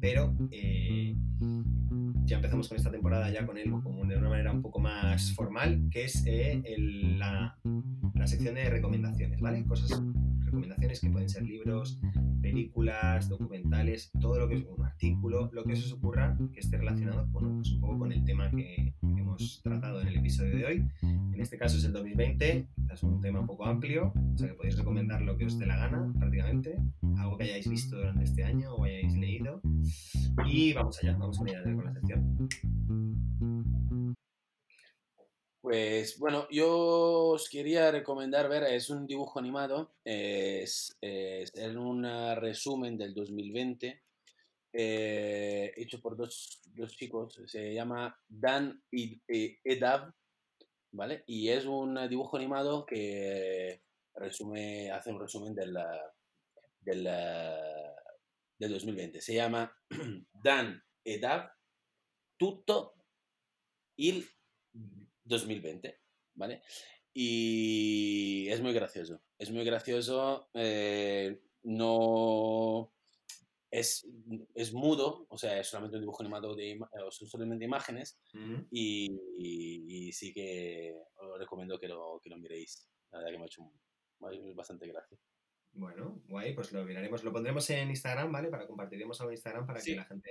[0.00, 1.16] pero eh,
[2.24, 5.34] ya empezamos con esta temporada ya con él como de una manera un poco más
[5.34, 7.58] formal, que es la
[8.26, 9.64] sección de recomendaciones, ¿vale?
[9.64, 10.00] Cosas
[10.46, 12.00] recomendaciones que pueden ser libros,
[12.40, 17.26] películas, documentales, todo lo que es un artículo, lo que os ocurra que esté relacionado
[17.28, 20.88] bueno, pues un poco con el tema que hemos tratado en el episodio de hoy.
[21.02, 24.54] En este caso es el 2020, es un tema un poco amplio, o sea que
[24.54, 26.76] podéis recomendar lo que os dé la gana prácticamente,
[27.18, 29.60] algo que hayáis visto durante este año o hayáis leído.
[30.46, 32.48] Y vamos allá, vamos a ir con la sección.
[35.66, 42.04] Pues bueno, yo os quería recomendar ver, es un dibujo animado, es, es, un
[42.36, 44.00] resumen del 2020,
[44.72, 50.14] eh, hecho por dos, dos, chicos, se llama Dan y Edav,
[50.92, 51.24] ¿vale?
[51.26, 53.82] Y es un dibujo animado que
[54.14, 55.76] resume, hace un resumen del,
[56.78, 57.02] del,
[58.56, 59.20] del 2020.
[59.20, 59.76] Se llama
[60.32, 61.50] Dan Edav,
[62.36, 62.94] tutto
[63.96, 64.35] il
[65.26, 65.98] 2020,
[66.34, 66.62] ¿vale?
[67.12, 72.92] Y es muy gracioso, es muy gracioso, eh, no...
[73.68, 74.06] Es,
[74.54, 76.78] es, mudo, o sea, es solamente un dibujo animado de
[77.10, 78.18] son solamente imágenes
[78.70, 82.88] y, sí que os recomiendo que lo, que lo miréis.
[83.10, 83.72] La verdad que me ha hecho
[84.54, 85.18] bastante gracia.
[85.72, 88.48] Bueno, guay, pues lo miraremos, lo pondremos en Instagram, ¿vale?
[88.48, 90.30] Para compartiremos algo en Instagram para que la gente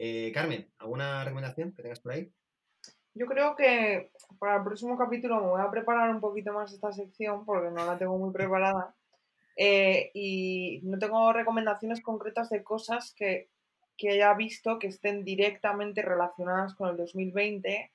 [0.00, 2.32] eh, Carmen, ¿alguna recomendación que tengas por ahí?
[3.14, 6.92] Yo creo que para el próximo capítulo me voy a preparar un poquito más esta
[6.92, 8.94] sección porque no la tengo muy preparada.
[9.60, 13.48] Eh, y no tengo recomendaciones concretas de cosas que,
[13.96, 17.90] que, haya visto que estén directamente relacionadas con el 2020, eh,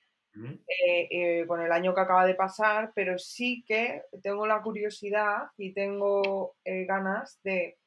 [0.68, 5.72] eh, con el año que acaba de pasar, pero sí que tengo la curiosidad y
[5.72, 7.78] tengo ganas de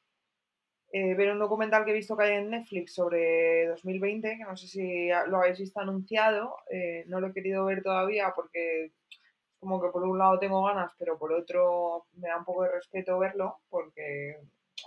[0.90, 4.56] eh, ver un documental que he visto que hay en Netflix sobre 2020, que no
[4.56, 8.92] sé si lo habéis visto anunciado, eh, no lo he querido ver todavía porque
[9.58, 12.72] como que por un lado tengo ganas, pero por otro me da un poco de
[12.72, 14.38] respeto verlo porque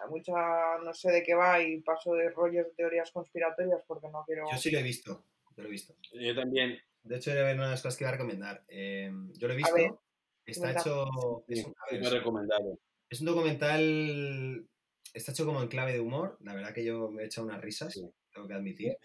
[0.02, 4.08] hay mucha, no sé de qué va y paso de rollos de teorías conspiratorias porque
[4.08, 4.50] no quiero...
[4.50, 5.26] Yo sí lo he visto,
[5.58, 5.94] lo he visto.
[6.14, 6.80] Yo también.
[7.04, 8.64] De hecho, era una de las cosas que iba a recomendar.
[8.70, 10.02] Eh, yo lo he visto,
[10.46, 11.44] está hecho...
[11.48, 11.76] Es un,
[12.12, 12.80] recomendado.
[13.10, 14.66] Es un documental
[15.14, 16.38] está hecho como en clave de humor.
[16.42, 18.02] La verdad que yo me he echado unas risas, Sí.
[18.34, 18.98] tengo que admitir,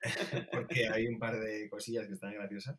[0.52, 2.78] porque hay un par de cosillas que están graciosas.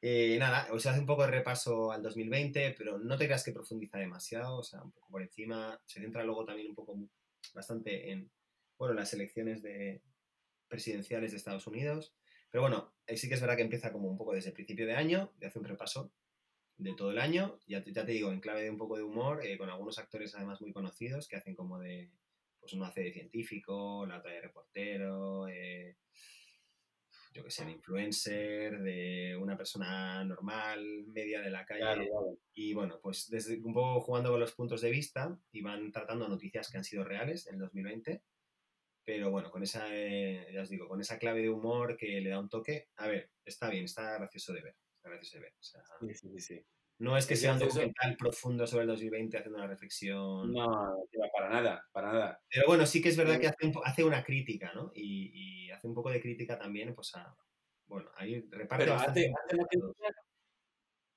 [0.00, 3.42] Eh, nada, o sea, hace un poco de repaso al 2020, pero no te creas
[3.44, 5.80] que profundiza demasiado, o sea, un poco por encima.
[5.86, 6.96] Se centra luego también un poco
[7.52, 8.30] bastante en,
[8.78, 10.02] bueno, las elecciones de
[10.68, 12.14] presidenciales de Estados Unidos.
[12.50, 14.86] Pero bueno, ahí sí que es verdad que empieza como un poco desde el principio
[14.86, 16.12] de año, y hace un repaso
[16.78, 17.58] de todo el año.
[17.66, 19.98] Ya te, ya te digo, en clave de un poco de humor, eh, con algunos
[19.98, 22.10] actores además muy conocidos que hacen como de,
[22.60, 25.96] pues uno hace de científico, la otra de reportero, eh,
[27.34, 31.80] yo que sé, de influencer, de una persona normal, media de la calle.
[31.80, 32.38] Claro, claro.
[32.54, 36.28] Y bueno, pues desde un poco jugando con los puntos de vista y van tratando
[36.28, 38.22] noticias que han sido reales en el 2020.
[39.04, 42.30] Pero bueno, con esa, eh, ya os digo, con esa clave de humor que le
[42.30, 44.76] da un toque, a ver, está bien, está gracioso de ver.
[45.16, 46.66] O sea, Sí, sí, sí, sí.
[46.98, 50.52] no es que sea un documental profundo sobre el 2020 haciendo una reflexión.
[50.52, 50.66] No,
[51.32, 52.40] para nada, para nada.
[52.48, 53.46] Pero bueno, sí que es verdad Eh, que
[53.84, 54.90] hace, una crítica, ¿no?
[54.94, 57.34] Y, y hace un poco de crítica también, pues a.
[57.86, 60.20] Bueno, ahí reparte Pero hace, hace una crítica,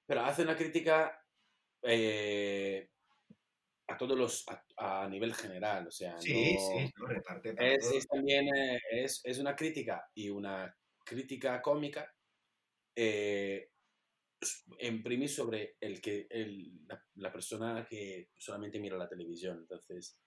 [0.05, 1.25] pero hace una crítica
[1.83, 2.89] eh,
[3.87, 4.45] a todos los,
[4.77, 8.79] a, a nivel general, o sea, Sí, no- sí, no, reparte para es, también eh,
[8.91, 10.73] es, es una crítica y una
[11.03, 12.13] crítica cómica
[12.95, 13.70] eh,
[14.79, 20.19] en primis sobre el que el- la, la persona que solamente mira la televisión, entonces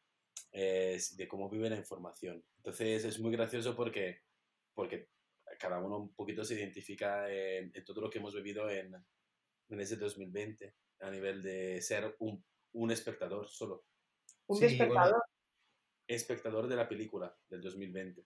[0.53, 2.45] es de cómo vive la información.
[2.59, 4.21] Entonces es muy gracioso porque,
[4.75, 5.09] porque
[5.59, 8.95] cada uno un poquito se identifica en, en todo lo que hemos vivido en,
[9.69, 13.85] en ese 2020 a nivel de ser un, un espectador solo,
[14.47, 15.23] Un Sí, despertador.
[16.07, 18.25] espectador de la película del 2020.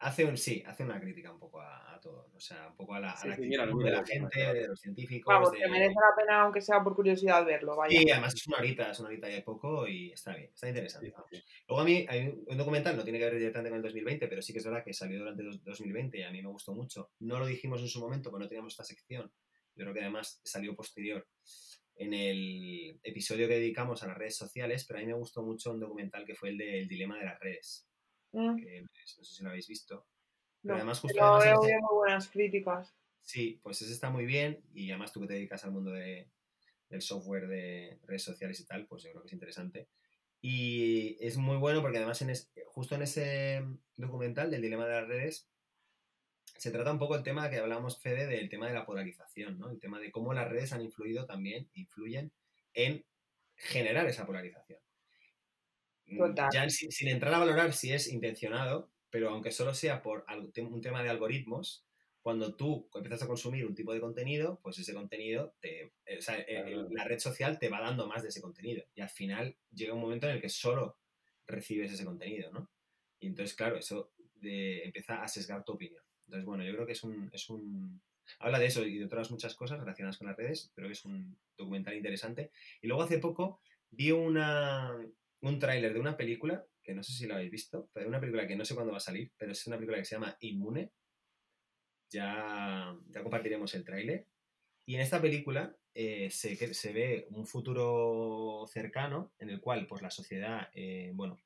[0.00, 2.94] Hace un, sí, hace una crítica un poco a, a todo, o sea, un poco
[2.94, 5.32] a la, a Sí, la de la gente, de los científicos.
[5.32, 7.98] Vamos, de- que merece la pena, aunque sea por curiosidad, verlo, vaya.
[8.00, 11.12] Sí, además es una horita, es una horita y poco y está bien, está interesante.
[11.30, 11.42] Sí.
[11.68, 14.40] Luego a mí hay un documental, no tiene que ver directamente con el 2020, pero
[14.40, 17.10] sí que es verdad que salió durante el 2020 y a mí me gustó mucho.
[17.18, 19.30] No lo dijimos en su momento, porque no teníamos esta sección.
[19.74, 21.26] Yo creo que además salió posterior
[21.96, 25.70] en el episodio que dedicamos a las redes sociales, pero a mí me gustó mucho
[25.72, 27.86] un documental que fue el del dilema de las redes,
[28.32, 30.06] Mm, que no sé si lo habéis visto.
[30.62, 32.94] Pero no, además justo pero además oído muy buenas críticas.
[33.22, 36.30] Sí, pues ese está muy bien y además tú que te dedicas al mundo de-
[36.88, 39.88] del software de redes sociales y tal, pues yo creo que es interesante.
[40.40, 43.64] Y es muy bueno porque además en es- justo en ese
[43.96, 45.48] documental del dilema de las redes
[46.56, 49.70] se trata un poco el tema que hablábamos, Fede, del tema de la polarización, ¿no?
[49.70, 52.32] El tema de cómo las redes han influido también, influyen
[52.74, 53.04] en
[53.54, 54.80] generar esa polarización.
[56.10, 56.48] Mm, Total.
[56.52, 60.24] Ya sin, sin entrar a valorar si es intencionado, pero aunque solo sea por
[60.56, 61.86] un tema de algoritmos,
[62.22, 66.22] cuando tú empiezas a consumir un tipo de contenido, pues ese contenido, te, eh, o
[66.22, 66.88] sea, eh, Claro.
[66.90, 68.84] la red social te va dando más de ese contenido.
[68.94, 70.98] Y al final llega un momento en el que solo
[71.46, 72.70] recibes ese contenido, ¿no?
[73.20, 76.02] Y entonces, claro, eso eh, empieza a sesgar tu opinión.
[76.26, 78.02] Entonces, bueno, yo creo que es un, es un...
[78.38, 81.04] Habla de eso y de otras muchas cosas relacionadas con las redes, creo que es
[81.04, 82.50] un documental interesante.
[82.82, 84.96] Y luego hace poco vi una,
[85.42, 88.46] un tráiler de una película, que no sé si lo habéis visto, pero una película
[88.46, 90.92] que no sé cuándo va a salir, pero es una película que se llama Inmune.
[92.10, 94.26] Ya, ya compartiremos el tráiler.
[94.84, 100.02] Y en esta película eh, se, se ve un futuro cercano en el cual pues,
[100.02, 101.38] la sociedad, eh, bueno,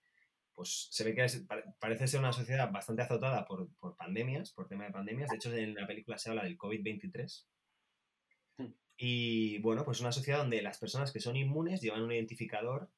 [0.54, 1.44] pues se ve que es-
[1.78, 5.30] parece ser una sociedad bastante azotada por, por pandemias, por tema de pandemias.
[5.30, 7.46] De hecho, en la película se habla del COVID-23.
[8.58, 8.72] Hmm.
[8.96, 12.90] Y bueno, pues una sociedad donde las personas que son inmunes llevan un identificador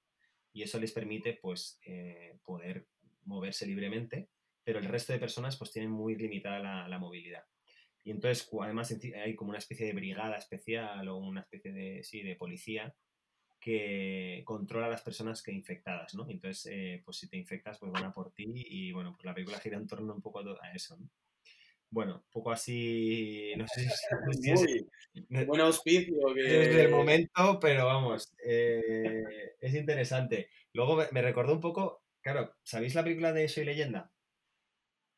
[0.57, 2.88] y eso les permite pues eh, poder
[3.24, 4.30] moverse libremente,
[4.64, 7.44] pero el resto de personas pues tienen muy limitada la, movilidad.
[8.02, 12.22] Y entonces además hay como una especie de brigada especial o una especie de, sí,
[12.22, 12.96] de policía
[13.61, 16.26] que controla a las personas que infectadas, ¿no?
[16.30, 19.34] Entonces, eh, pues si te infectas, pues van a por ti y bueno, pues la
[19.34, 21.11] película gira en torno un poco a eso, ¿no?
[21.91, 23.89] Bueno, un poco así, no sé si,
[25.28, 26.43] no- buen auspicio que...
[26.43, 29.22] desde el momento, pero vamos, eh,
[29.61, 30.51] es interesante.
[30.72, 34.12] Luego me, me recordó un poco, claro, ¿sabéis la película de Soy Leyenda?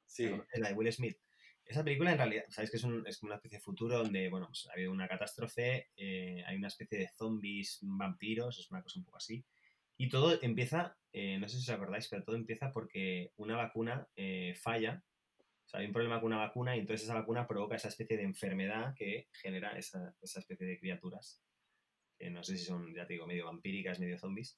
[0.06, 1.18] Sí, La de Will Smith.
[1.64, 4.46] Esa película en realidad, sabéis que es, un- es una especie de futuro donde, bueno,
[4.46, 8.98] pues ha habido una catástrofe, eh, hay una especie de zombies, vampiros, es una cosa
[9.00, 9.44] un poco así.
[9.98, 14.08] Y todo empieza, eh, no sé si os acordáis, pero todo empieza porque una vacuna
[14.16, 15.02] eh, falla.
[15.68, 18.16] O sea, hay un problema con una vacuna y entonces esa vacuna provoca esa especie
[18.16, 21.42] de enfermedad que genera esa, esa especie de criaturas.
[22.18, 24.56] Que no sé si son, ya te digo, medio vampíricas, medio zombies.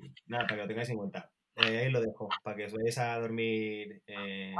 [0.00, 1.30] Y, nada, para que lo tengáis en cuenta.
[1.54, 4.52] Eh, ahí lo dejo, para que os vayáis a dormir eh,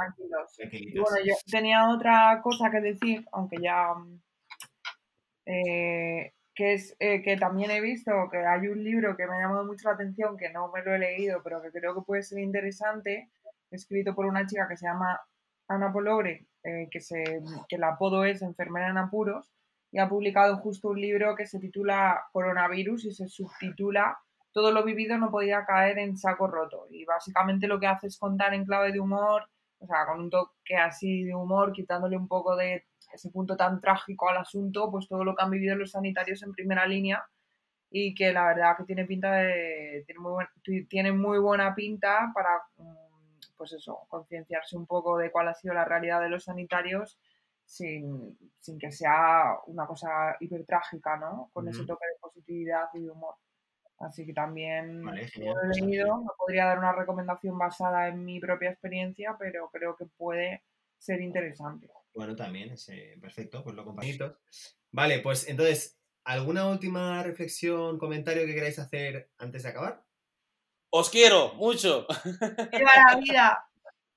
[0.55, 1.09] Tranquilos.
[1.09, 3.93] Bueno, yo tenía otra cosa que decir, aunque ya
[5.45, 9.41] eh, que es eh, que también he visto que hay un libro que me ha
[9.41, 12.23] llamado mucho la atención, que no me lo he leído, pero que creo que puede
[12.23, 13.29] ser interesante,
[13.75, 15.19] escrito por una chica que se llama
[15.67, 19.51] Ana Pologre, eh, que, se, que el apodo es Enfermera en Apuros,
[19.91, 24.17] y ha publicado justo un libro que se titula Coronavirus y se subtitula
[24.51, 26.87] Todo lo vivido no podía caer en saco roto.
[26.89, 29.47] Y básicamente lo que hace es contar en clave de humor,
[29.79, 33.79] o sea, con un toque así de humor, quitándole un poco de ese punto tan
[33.81, 37.23] trágico al asunto, pues todo lo que han vivido los sanitarios en primera línea
[37.91, 40.45] y que la verdad que tiene pinta de, tiene muy,
[40.89, 43.02] tiene muy buena pinta para, mm,
[43.63, 47.17] pues eso, concienciarse un poco de cuál ha sido la realidad de los sanitarios
[47.63, 48.37] sin,
[48.77, 51.49] que sea una cosa hiper trágica, ¿no?
[51.53, 53.35] Con ese toque de positividad y de humor.
[53.99, 58.09] Así que también Vale, lo genial, he pues leído, no podría dar una recomendación basada
[58.09, 60.63] en mi propia experiencia, pero creo que puede
[60.97, 61.89] ser interesante.
[62.13, 64.39] Bueno, también, es, eh, perfecto, pues lo compartito.
[64.91, 70.03] Vale, pues entonces, ¿alguna última reflexión, comentario que queráis hacer antes de acabar?
[70.99, 72.05] Os quiero mucho.
[72.71, 73.65] ¡Viva la vida!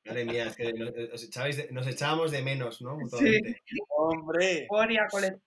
[0.04, 2.96] Madre mía, es que nos, os echabais de- nos echábamos de menos, ¿no?
[2.96, 3.62] Mutuamente.
[3.96, 4.66] Hombre.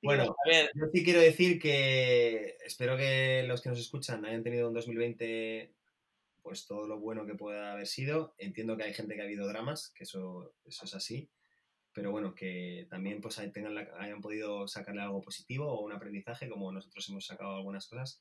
[0.02, 4.44] Bueno, A ver, yo sí quiero decir que espero que los que nos escuchan hayan
[4.44, 5.72] tenido un 2020
[6.42, 8.34] pues todo lo bueno que pueda haber sido.
[8.40, 11.30] Entiendo que hay gente que ha habido dramas, que eso, eso es así,
[11.94, 16.50] pero bueno, que también pues tengan la- hayan podido sacarle algo positivo o un aprendizaje,
[16.50, 18.20] como nosotros hemos sacado algunas cosas.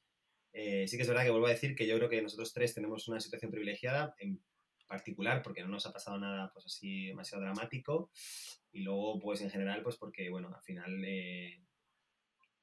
[0.53, 2.75] Eh, sí que es verdad que vuelvo a decir que yo creo que nosotros tres
[2.75, 4.43] tenemos una situación privilegiada, en
[4.87, 8.11] particular porque no nos ha pasado nada pues así demasiado dramático.
[8.73, 11.61] Y luego pues en general pues porque bueno, al final eh,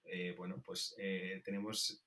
[0.05, 0.95] eh, bueno, pues
[1.43, 2.03] tenemos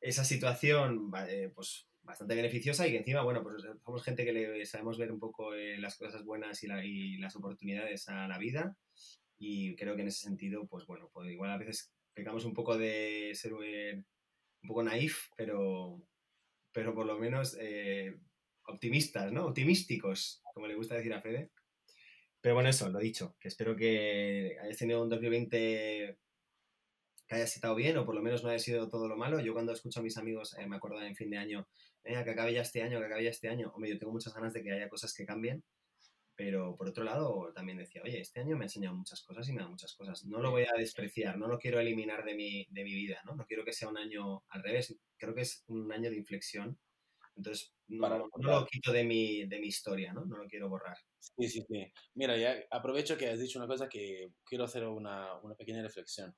[0.00, 1.10] esa situación
[1.54, 5.18] pues bastante beneficiosa y que encima, bueno, pues somos gente que le sabemos ver un
[5.20, 8.76] poco las cosas buenas y, la- y las oportunidades a la vida.
[9.38, 12.76] Y creo que en ese sentido, pues bueno, pues igual a veces pecamos un poco
[12.78, 13.54] de ser
[14.64, 16.02] un poco naif, pero,
[16.72, 18.18] pero por lo menos eh,
[18.66, 19.46] optimistas, ¿no?
[19.46, 21.50] Optimísticos, como le gusta decir a Fede.
[22.40, 26.18] Pero bueno, eso, lo dicho, que espero que hayas tenido un 2020
[27.26, 29.38] que haya estado bien o por lo menos no haya sido todo lo malo.
[29.40, 31.68] Yo cuando escucho a mis amigos eh, me acuerdo en fin de año,
[32.02, 33.70] que acabe ya este año, que acabe ya este año.
[33.74, 35.62] Hombre, yo tengo muchas ganas de que haya cosas que cambien,
[36.36, 39.52] pero por otro lado también decía, oye, este año me ha enseñado muchas cosas y
[39.52, 40.24] me da muchas cosas.
[40.24, 43.34] No lo voy a despreciar, no lo quiero eliminar de mi, de mi vida, ¿no?
[43.34, 46.78] No quiero que sea un año al revés, creo que es un año de inflexión.
[47.36, 48.28] Entonces, no, no
[48.60, 50.24] lo quito de mi, de mi historia, ¿no?
[50.24, 50.96] No lo quiero borrar.
[51.18, 51.92] Sí, sí, sí.
[52.14, 56.34] Mira, ya aprovecho que has dicho una cosa que quiero hacer una, una pequeña reflexión.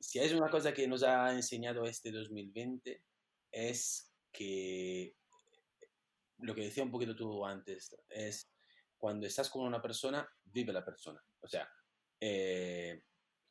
[0.00, 3.02] Si hay una cosa que nos ha enseñado este 2020
[3.52, 5.14] es que
[6.38, 8.50] lo que decía un poquito tú antes es
[9.02, 11.20] cuando estás con una persona, vive la persona.
[11.40, 11.68] O sea,
[12.20, 13.02] eh,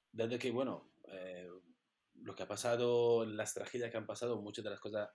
[0.09, 1.45] dado que, bueno, eh,
[2.21, 5.09] lo que ha pasado, las tragedias que han pasado, muchas de las cosas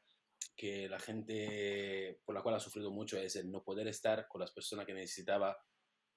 [0.55, 4.43] que la gente por la cual ha sufrido mucho es el no poder estar con
[4.43, 5.57] las personas que necesitaba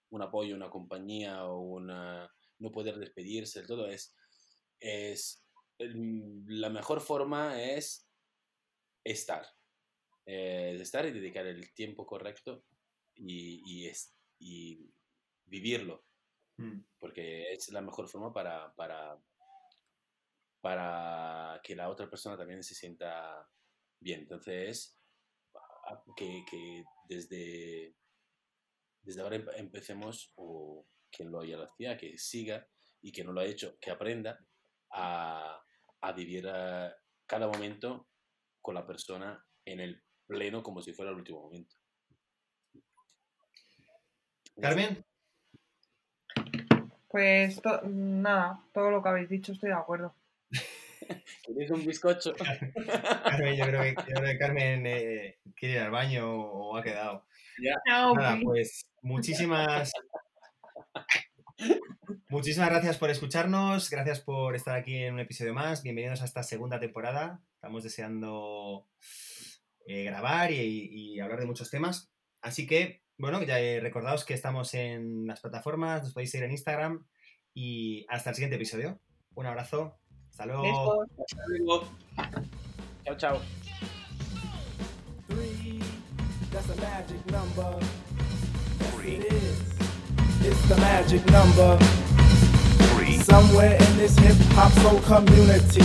[0.10, 4.18] un apoyo, una compañía o una, no poder despedirse, todo es,
[4.82, 5.46] es
[5.78, 8.06] el- la mejor forma es
[9.06, 9.48] estar,
[10.26, 12.66] eh, es estar y dedicar el tiempo correcto
[13.20, 14.92] y, y, es, y
[15.46, 16.06] vivirlo,
[16.58, 16.82] Mm.
[17.00, 19.18] porque es la mejor forma para, para,
[20.62, 23.50] para que la otra persona también se sienta
[24.00, 24.22] bien.
[24.22, 25.00] Entonces,
[25.88, 27.96] a- que, que desde,
[29.02, 32.68] desde ahora empe- empecemos, o quien lo haya lo hacía, que siga,
[33.02, 34.46] y que no lo ha hecho, que aprenda
[34.92, 35.64] a,
[36.02, 36.92] a vivir eh,
[37.26, 38.10] cada momento
[38.62, 41.78] con la persona en el pleno como si fuera el último momento.
[44.62, 45.04] Carmen,
[47.08, 50.16] Pues to- nada, todo lo que habéis dicho estoy de acuerdo.
[51.44, 52.34] ¿Queréis un bizcocho?
[53.26, 56.78] Carmen, yo creo que, yo creo que Carmen eh, quiere ir al baño o, o
[56.78, 57.26] ha quedado.
[57.88, 58.44] No, Nada, please.
[58.46, 59.92] pues muchísimas.
[62.30, 65.84] Muchísimas gracias por escucharnos, gracias por estar aquí en un episodio más.
[65.84, 67.42] Bienvenidos a esta segunda temporada.
[67.56, 68.88] Estamos deseando
[69.86, 70.56] eh, grabar y,
[71.16, 72.12] y hablar de muchos temas.
[72.42, 76.52] Así que, bueno, ya eh, recordaos que estamos en las plataformas, nos podéis seguir en
[76.52, 77.06] Instagram
[77.54, 79.00] y hasta el siguiente episodio.
[79.36, 81.04] Un abrazo, hasta luego.
[81.04, 81.84] Hasta luego.
[83.04, 83.42] Chao, chao.
[85.28, 85.82] Three,
[86.52, 87.78] that's a magic number.
[88.80, 89.70] Yes, it is.
[90.48, 91.78] It's the magic number.
[93.24, 95.84] Somewhere in this hip hop soul community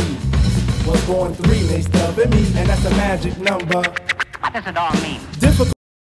[0.86, 3.82] was born three, Dub and me, and that's a magic number.
[4.40, 5.20] What does it all mean?
[5.40, 5.73] Difficult.